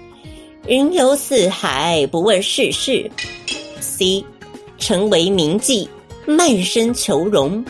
[0.67, 3.09] 云游四海不问世事
[3.81, 4.23] ；C，
[4.77, 5.87] 成为名妓
[6.25, 7.63] 卖身求荣。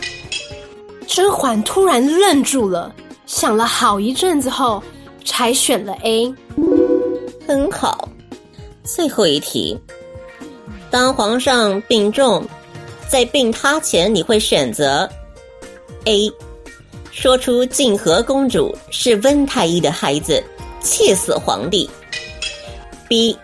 [1.06, 4.82] 甄嬛突然愣住了，想了好一阵子后，
[5.24, 6.32] 才选了 A。
[7.46, 8.08] 很好。
[8.84, 9.76] 最后一题，
[10.90, 12.46] 当皇上病重，
[13.08, 15.08] 在病榻前，你会选择
[16.04, 16.30] A，
[17.10, 20.42] 说出静和公主是温太医的孩子，
[20.80, 21.88] 气死皇帝
[23.12, 23.36] ；B，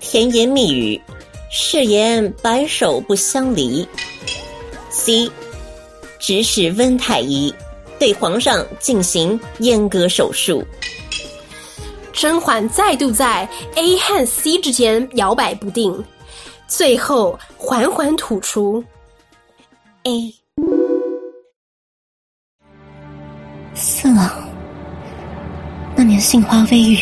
[0.00, 1.00] 甜言蜜语，
[1.50, 3.88] 誓言白首不相离
[4.90, 5.30] ；C，
[6.18, 7.54] 指使温太医
[7.98, 10.62] 对皇上进行阉割手术。
[12.12, 16.04] 甄嬛再度在 A 和 C 之间摇摆不定，
[16.68, 18.84] 最后缓缓吐出
[20.02, 20.34] A。
[23.74, 24.46] 四郎，
[25.96, 26.98] 那年杏花微雨，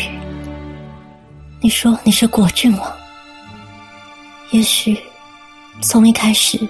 [1.63, 2.97] 你说你是果郡王，
[4.49, 4.99] 也许
[5.79, 6.67] 从一开始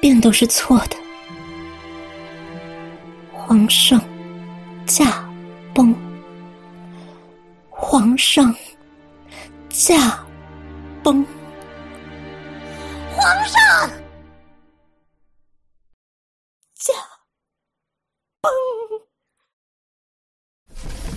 [0.00, 0.96] 便都是错的。
[3.32, 4.02] 皇上
[4.84, 5.24] 驾
[5.72, 5.94] 崩。
[7.70, 8.52] 皇上
[9.68, 10.26] 驾
[11.00, 11.24] 崩，
[13.14, 13.90] 皇上
[16.74, 16.92] 驾
[18.40, 18.52] 崩。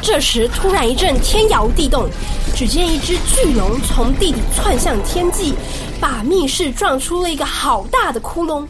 [0.02, 2.10] 这时，突然一阵天摇地动，
[2.56, 5.54] 只见一只巨龙从地底窜向天际，
[5.99, 8.66] 把密室撞出了一个好大的窟窿。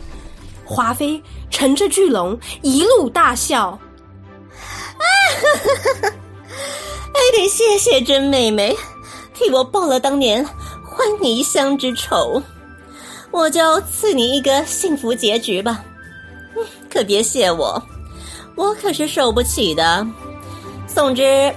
[0.65, 3.79] 华妃乘着巨龙一路大笑，啊
[5.41, 6.13] 哈哈哈！
[7.13, 8.75] 还得谢谢甄妹妹，
[9.33, 10.45] 替我报了当年
[10.83, 12.41] 欢你香之仇，
[13.31, 15.83] 我就赐你一个幸福结局吧。
[16.89, 17.81] 可别谢我，
[18.55, 20.05] 我可是受不起的。
[20.93, 21.53] 总之，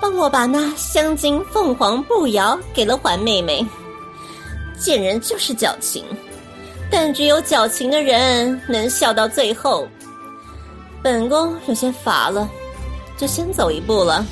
[0.00, 3.66] 帮我把那香金凤凰步摇给了环妹妹。
[4.78, 6.04] 贱人就是矫情，
[6.90, 9.86] 但只有矫情的人能笑到最后。
[11.02, 12.48] 本宫有些乏了，
[13.16, 14.24] 就先走一步了。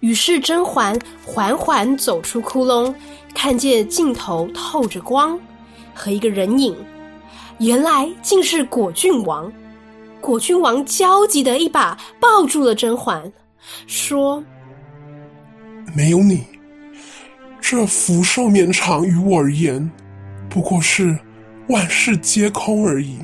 [0.00, 2.94] 于是甄嬛缓缓走出窟窿，
[3.34, 5.38] 看见尽头透着光，
[5.94, 6.76] 和一个人影，
[7.58, 9.50] 原来竟是果郡王。
[10.20, 13.32] 果郡王焦急的一把抱住了甄嬛，
[13.86, 14.42] 说
[15.96, 16.46] ：“没有你，
[17.60, 19.90] 这福寿绵长于我而言，
[20.48, 21.18] 不过是
[21.68, 23.18] 万事皆空而已。”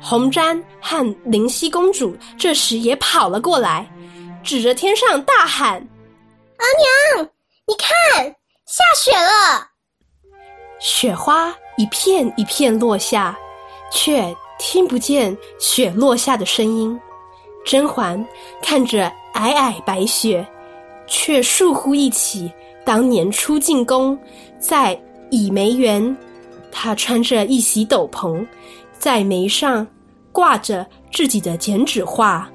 [0.00, 3.90] 红毡和灵溪公主这时也跑了过来。
[4.42, 5.76] 指着天上大喊
[6.60, 7.30] ：“阿娘，
[7.66, 8.26] 你看，
[8.66, 9.70] 下雪了！”
[10.78, 13.34] 雪花一片一片落下，
[13.90, 14.22] 却
[14.66, 16.98] 听不见雪落下的声音。
[17.66, 18.22] 甄嬛
[18.62, 20.44] 看着皑皑白雪，
[21.06, 22.50] 却倏忽忆起
[22.82, 24.18] 当年初进宫，
[24.58, 24.98] 在
[25.30, 26.16] 倚梅园，
[26.72, 28.44] 她穿着一袭斗篷，
[28.98, 29.86] 在眉上
[30.32, 32.50] 挂着自己的剪纸画。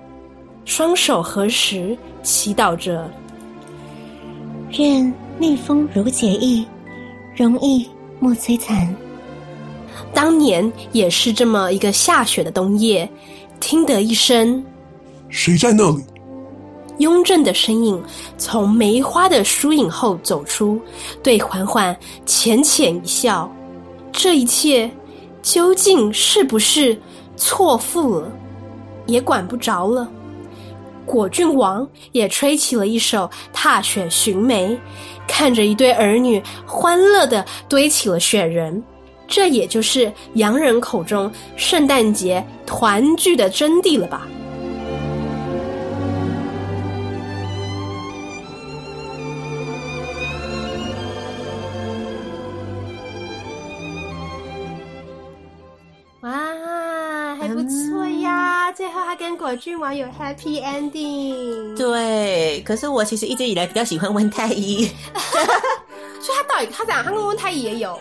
[0.66, 3.08] 双手合十，祈祷着
[4.80, 6.66] ：“愿逆风如解意，
[7.36, 7.88] 容易
[8.20, 8.96] 莫摧残。”
[10.14, 13.10] 当年也是这么一个下雪的冬夜，
[13.60, 14.64] 听得一声
[15.30, 16.04] ：“谁在那里？”
[17.00, 18.04] 雍正的身影
[18.38, 20.80] 从梅花的疏影后走出，
[21.24, 23.50] 对嬛嬛浅浅一笑。
[24.12, 24.90] 这一切
[25.42, 27.00] 究竟是不是
[27.38, 28.30] 错付了，
[29.06, 30.10] 也管不着了。
[31.06, 34.68] 果郡王也吹起了一首《踏雪寻梅》，
[35.26, 38.84] 看着一对儿女欢乐的堆起了雪人，
[39.30, 44.28] 这也就是洋人口中圣诞节团聚的真谛了吧。
[56.22, 61.78] 哇，还不错呀最后，还跟果郡王有 happy ending。
[61.78, 64.90] 对，可是我其实一直以来比较喜欢温太医，
[66.20, 67.98] 所以他到底他讲他跟温太医也有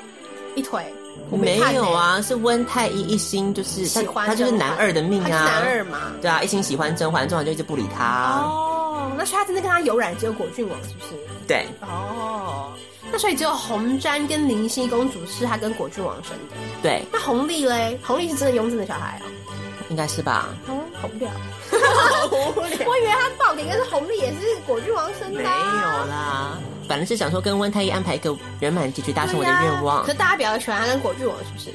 [0.57, 0.83] 一腿？
[1.31, 5.99] 我没，没有啊，是温太医一心就是他，他就是男二的命啊，他是男二嘛。
[6.23, 8.41] 对啊，一心喜欢甄嬛，甄嬛就一直不理他。
[8.43, 11.15] 哦，哦，那所以他真的跟他有染只有果郡王，是不是？
[11.47, 11.67] 对。
[11.83, 12.73] 哦，
[13.13, 16.57] 那所以只有红瞻跟灵犀公主是他跟果郡王生的。
[16.83, 17.03] 对。
[17.13, 17.99] 那红历嘞？
[18.03, 19.23] 红历是真的雍正的小孩啊？
[19.91, 20.49] 应该是吧？
[20.67, 21.31] 哦，好无聊。
[22.31, 25.41] 我以为他到底应该是红历也是果郡王生的。
[25.41, 26.59] 没有啦，
[26.89, 30.03] 反正是想说跟温太医安排一个圆满结局，达成我的愿望。
[30.03, 31.71] 可是大家比较喜欢他跟果郡王，是不是？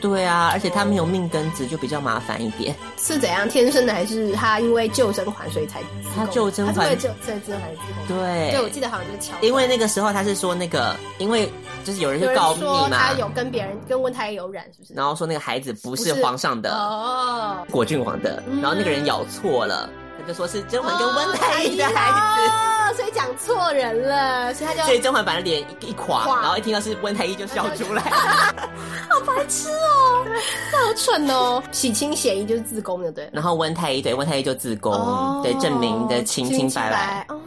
[0.00, 2.74] 对啊，而且他没有命根子，就比较麻烦一点。
[2.96, 5.82] 是怎样天生的，还是他因为救甄嬛所以才？
[6.16, 7.68] 他救甄嬛，他是为救甄甄嬛。
[8.08, 9.36] 对，对，我记得好像就是巧。
[9.42, 11.52] 因为那个时候他是说那个，因为
[11.84, 14.94] 就是有人去告密嘛，他有跟别人跟温太医有染，是不是？
[14.94, 19.90] 然后说那个孩子不是皇上的哦，果郡王的，然后那个人咬错了。
[20.20, 28.02] 他就说是甄嬛跟温太医的孩子，哦、所以讲错人了，所以他就所以甄嬛把他脸一垮，然后一听到是温太医就笑出来，
[29.08, 30.24] 好白痴哦，
[30.72, 37.26] 好蠢哦，洗清嫌疑就是自宫的对，然后温太医对温太医就自宫，哦、对证明的清清白白。
[37.28, 37.40] 哦，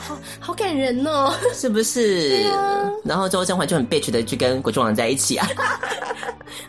[0.00, 2.46] 好好感人哦，是不是？
[2.50, 5.46] 啊、然后之后甄嬛就很 bitch 的去跟果郡王在一起啊。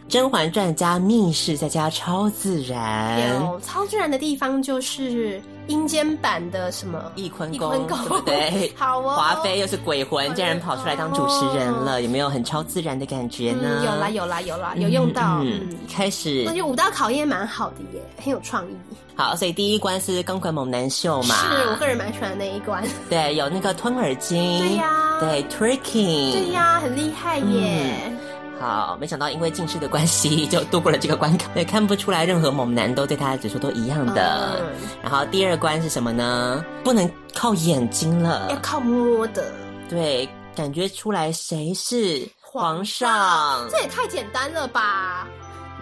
[0.14, 8.74] 《甄嬛传》加密室再加超自然，有超自然的地方就是阴间版的什么翊坤宫，对不对？
[8.76, 13.80] 好哦，华妃又是鬼魂，竟然跑出来当主持人了，有没有很超自然的感觉呢？
[13.80, 15.40] 嗯、有啦有啦有啦，有用到。
[15.42, 18.76] 嗯，嗯开始，那就五道考验蛮好的耶，很有创意。
[19.22, 22.84] 好，所以第一关是钢管猛男秀嘛，是我个人蛮喜欢的那一关。
[23.08, 28.02] 对，有那个吞耳机，对呀、啊，对 tricking，对呀、啊，很厉害耶。
[28.08, 28.18] 嗯
[28.60, 31.50] 好，没想到因为近视的关系，就度过了这个关卡。
[31.54, 34.60] 对，看不出来任何猛男都对他的指数都一样的。
[34.60, 34.68] 嗯、
[35.04, 36.66] 然后第二关是什么呢？
[36.84, 39.52] 不能靠眼睛了，要靠摸的。
[39.88, 43.10] 对，感觉出来谁是皇上？
[43.12, 45.28] 皇上这也太简单了吧？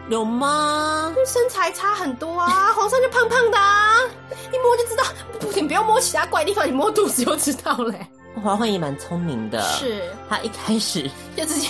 [0.09, 1.13] 有吗？
[1.25, 3.95] 身材差很多啊， 皇上就胖胖的啊，
[4.51, 5.03] 一摸就知道。
[5.39, 7.93] 不行，不要摸其他怪地方，你摸肚子就知道了。
[8.43, 11.69] 嬛嬛也蛮聪明的，是她一开始 就直接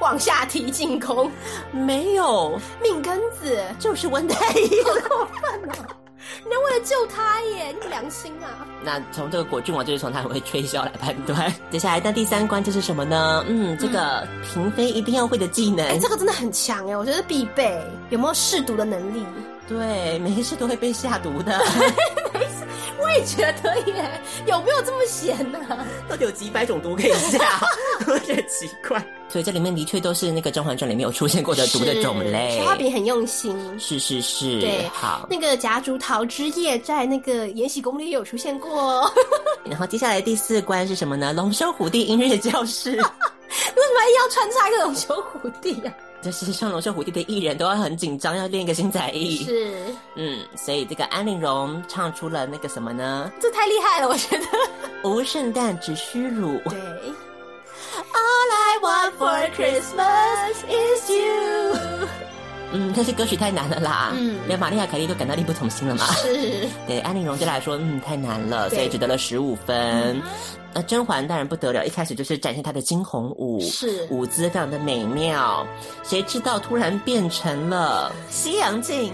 [0.00, 1.30] 往下提进攻，
[1.72, 5.86] 没有命根子，就是温太医，好过分啊！
[6.44, 8.66] 你要为了救他耶，你良心啊！
[8.82, 11.52] 那从这个果郡王就是从他很会吹箫来判断。
[11.70, 13.44] 接下来那第三关就是什么呢？
[13.48, 17.80] 嗯，这个嫔妃一定要会的技能，哎、嗯，这个真的很强哎，我觉得必备。
[18.10, 19.24] 有没有试毒的能力？
[19.68, 21.58] 对，没事都会被下毒的。
[23.00, 24.20] 我也觉得耶。
[24.46, 25.86] 有没有这么闲呢、啊？
[26.08, 27.60] 到底有几百种毒可以下？
[28.08, 29.04] 有点奇怪。
[29.28, 32.60] 所以这里面的确都是那个《甄嬛传》里面有出现过的毒的种类。
[32.64, 33.58] 画饼很用心。
[33.78, 34.60] 是是是。
[34.60, 35.26] 对，好。
[35.28, 39.10] 那个夹竹桃之夜在那个《延禧攻略》也有出现过。
[39.64, 41.32] 然后接下来第四关是什么呢？
[41.32, 42.90] 龙兄虎弟音乐教室。
[42.92, 46.05] 为什么要穿插一个龙兄虎弟呀、啊？
[46.22, 49.44] 就是像龙秀虎弟的艺人都要很紧张，要练一个新才艺。
[49.44, 49.84] 是，
[50.16, 53.30] 嗯，所以这个安陵容唱出了那个什么呢？
[53.40, 54.44] 这太厉害了，我觉得。
[55.04, 56.58] 无圣诞只需乳。
[56.68, 56.78] 对。
[58.12, 62.35] All I want for Christmas is you。
[62.76, 64.12] 嗯，但是歌曲太难了啦。
[64.14, 66.06] 嗯，连玛丽亚凯莉都感到力不从心了嘛。
[66.14, 66.68] 是。
[66.86, 69.76] 对安陵容就来说，嗯，太难了，所以只得了十五分。
[70.16, 70.22] 嗯
[70.78, 75.66] 那甄嬛当然不得了，一开始就是展现她的惊鸿舞，是舞姿非常的美妙。
[76.04, 79.10] 谁知道突然变成了《西洋镜》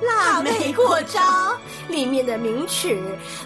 [0.00, 1.20] 辣妹过招
[1.90, 2.98] 里面的名曲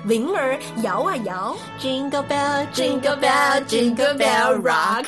[0.08, 5.06] 《铃儿摇啊摇》，Jingle Bell Jingle Bell Jingle Bell Rock，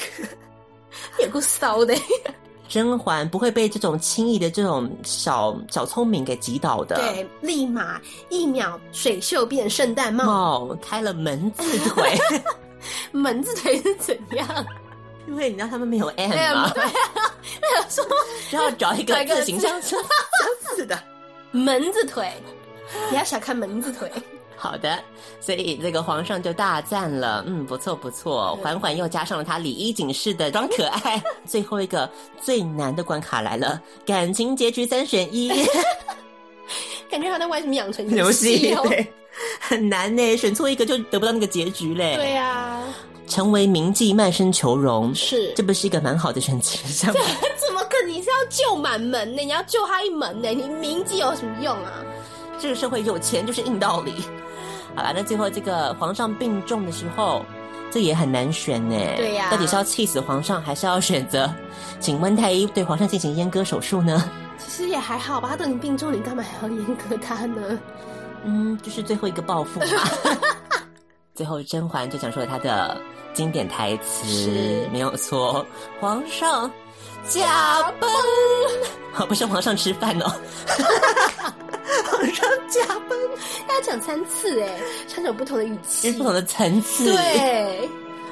[1.23, 1.95] 有 够骚的。
[2.69, 12.17] 甄嬛不会被这种轻易的这种小小聪明给击倒的，对，立马一秒水袖变圣诞帽，帽开了门字腿，
[13.11, 14.67] 门字腿是怎样？
[15.27, 16.71] 因为你知道他们没有 M 吗？
[16.75, 16.93] 对啊，
[17.61, 18.05] 没有说
[18.51, 19.45] 就要找一个字。
[19.45, 20.01] 形象相
[20.75, 20.99] 似 的。
[21.51, 22.33] 门字腿，
[23.11, 24.11] 你要小看门字腿。
[24.59, 24.99] 好的，
[25.41, 31.23] 所以这个皇上就大赞了，嗯，不错不错，缓缓又加上了他礼仪警示的装可爱。
[31.47, 32.11] 最后一个
[32.43, 35.49] 最难的关卡来了，感情结局三选一
[37.09, 39.07] 感觉他在玩什么养成游戏哦，对，
[39.61, 42.17] 很难呢，选错一个就得不到那个结局嘞。
[42.17, 42.85] 对呀、啊，
[43.29, 46.77] 成为名妓卖身求荣，是，这不是一个蛮好的选择？
[46.93, 47.15] 怎
[47.73, 48.09] 么可能？
[48.09, 49.43] 你是要救满门呢？
[49.43, 50.49] 你要救他一门呢？
[50.49, 51.93] 你名妓有什么用啊？
[52.61, 54.15] 这个社会有钱就是硬道理。
[54.99, 57.47] 好了，那最后这个皇上病重的时候，
[57.89, 58.97] 这也很难选呢。
[59.17, 61.49] 对呀、啊，到底是要气死皇上，还是要选择
[62.01, 64.29] 请温太医对皇上进行阉割手术呢？
[64.59, 67.79] 其实也还好吧，他都已经病重，你干嘛还要阉割他呢？
[68.43, 69.87] 嗯，就是最后一个报复嘛。
[71.33, 73.01] 最后甄嬛就讲出了他的
[73.33, 75.65] 经典台词，是没有错，
[76.01, 76.69] 皇上
[77.29, 78.11] 驾崩，
[79.13, 80.33] 好， 不是皇上吃饭哦。
[82.11, 83.19] 皇上驾崩，
[83.69, 87.89] 要讲三次哎，三种不同的语气，不同的层次，对。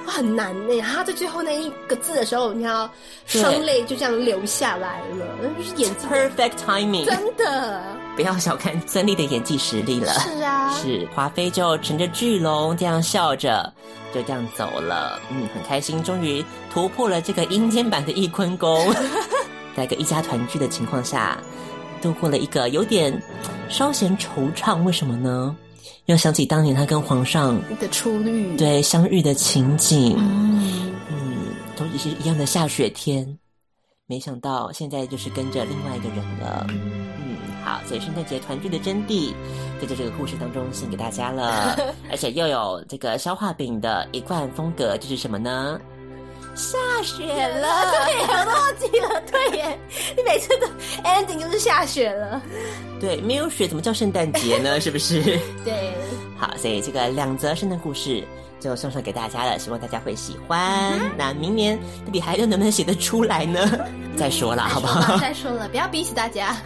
[0.08, 2.88] 很难呢，然后在最后那一个字的时候，你要
[3.26, 5.26] 双泪就这样流下来了，
[5.58, 7.82] 就是演技 perfect timing，真的。
[8.14, 10.12] 不要小看孙俪的演技实力了。
[10.12, 13.72] 是啊，是华妃就乘着巨龙这样笑着，
[14.14, 16.42] 就这样走了，嗯，很开心，终于
[16.72, 18.94] 突破了这个阴间版的翊坤宫，
[19.76, 21.36] 在一个一家团聚的情况下，
[22.00, 23.22] 度过了一个有点
[23.68, 25.54] 稍显惆怅，为什么呢？
[26.06, 30.92] 又想起当年他跟皇上的初遇，对相遇的情景，嗯。
[31.10, 31.36] 嗯，
[31.76, 33.38] 都也是一样的下雪天，
[34.06, 39.32] 没想到现在就是跟着另外一个人了，嗯，好，所以圣诞节团聚的真谛，
[39.80, 41.76] 就在这个故事当中献给大家了，
[42.08, 45.80] 而且又有这个消化饼的一贯风格，就是什么呢？
[46.56, 49.78] 下雪了， 对， 我都忘记了，对耶，
[50.16, 50.66] 你每次都
[51.04, 52.40] ending 就是下雪了，
[53.00, 54.78] 对，没有雪怎么叫圣诞节呢？
[54.80, 55.22] 是不是？
[55.64, 55.94] 对，
[56.38, 58.24] 好，所以这个两则圣诞故事
[58.58, 60.98] 就送上给大家了，希望大家会喜欢。
[60.98, 63.60] 嗯、那明年到底还能不能写得出来呢？
[64.16, 65.18] 再说了，好不好？
[65.18, 66.56] 再说了，不要逼死大家。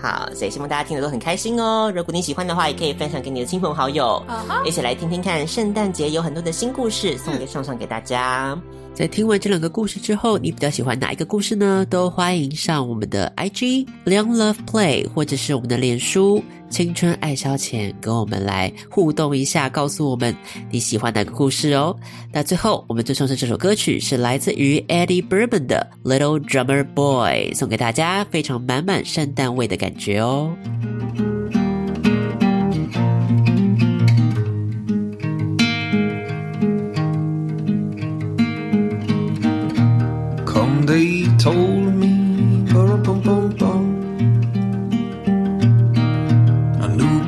[0.00, 1.92] 好，所以希望大家听得都很开心哦。
[1.94, 4.64] 如果你喜欢的话，也可以分享给你的亲朋好友，uh huh.
[4.64, 5.46] 一起来听听看。
[5.46, 8.56] 圣诞节有很多的新故事送给送上给大家。
[8.94, 11.86] 在听完这两个故事之后，你比较喜欢哪一个故事呢？
[11.88, 20.34] 都欢迎上我们的 IG Liang Love Play，或者是我们的脸书青春爱消遣，跟我们来互动一下，告诉我们
[20.70, 21.96] 你喜欢哪个故事哦。
[22.32, 30.56] 那最后，我们最送上这首歌曲是来自于 Eddie Bourbon 的 Little Drummer Boy，送给大家，非常满满圣诞味的感觉哦。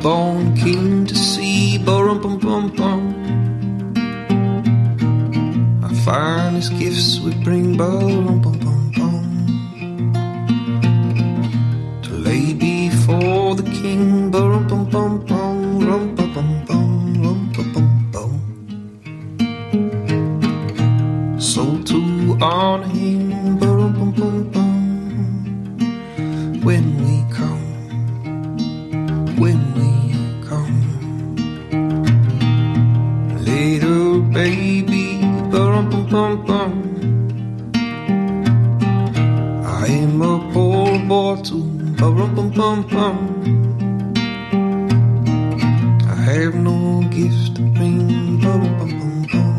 [0.02, 1.78] born king to see.
[1.78, 3.14] Bum bum bum bum.
[5.84, 7.76] Our finest gifts we bring.
[7.76, 9.24] Bum bum bum bum.
[12.02, 14.30] To lay before the king.
[14.30, 15.78] Bum bum bum bum.
[15.80, 17.22] Rum bum bum bum.
[17.22, 18.32] Rum bum bum bum.
[21.40, 21.98] So to
[22.40, 23.29] honor him.
[36.10, 36.72] bum bum.
[39.64, 41.62] I am a poor bottle,
[41.98, 43.16] ba rum bum bum bum.
[46.08, 49.54] I have no gift to bring, ba bum bum bum.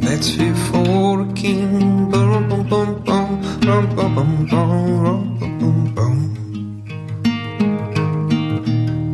[0.00, 3.32] That's fit for a king, bum bum bum, bum
[3.64, 6.16] bum bum, bum bum bum.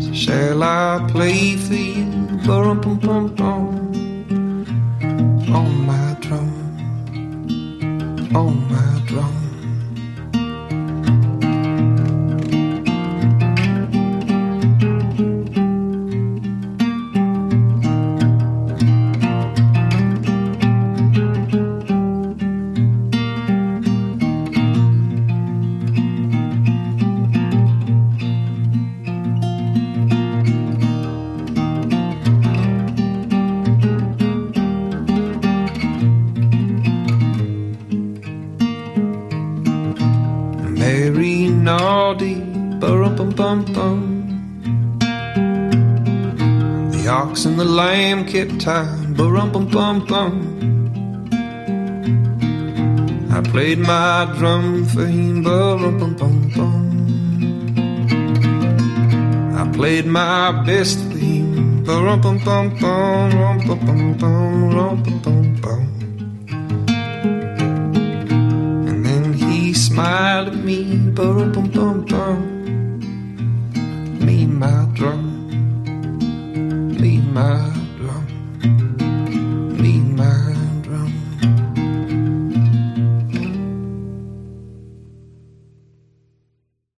[0.00, 2.06] So shall I play for you,
[2.46, 4.01] bum, bum bum bum?
[5.50, 6.52] on my drum,
[8.34, 9.41] on my drum.
[53.52, 56.74] Played my drum for him, bum bum bum bum.
[59.56, 63.30] I played my best for him, bum bum bum bum,
[63.66, 65.82] bum bum bum, bum bum bum.
[68.88, 72.38] And then he smiled at me, bum bum bum bum.
[74.24, 75.32] Me, my drum.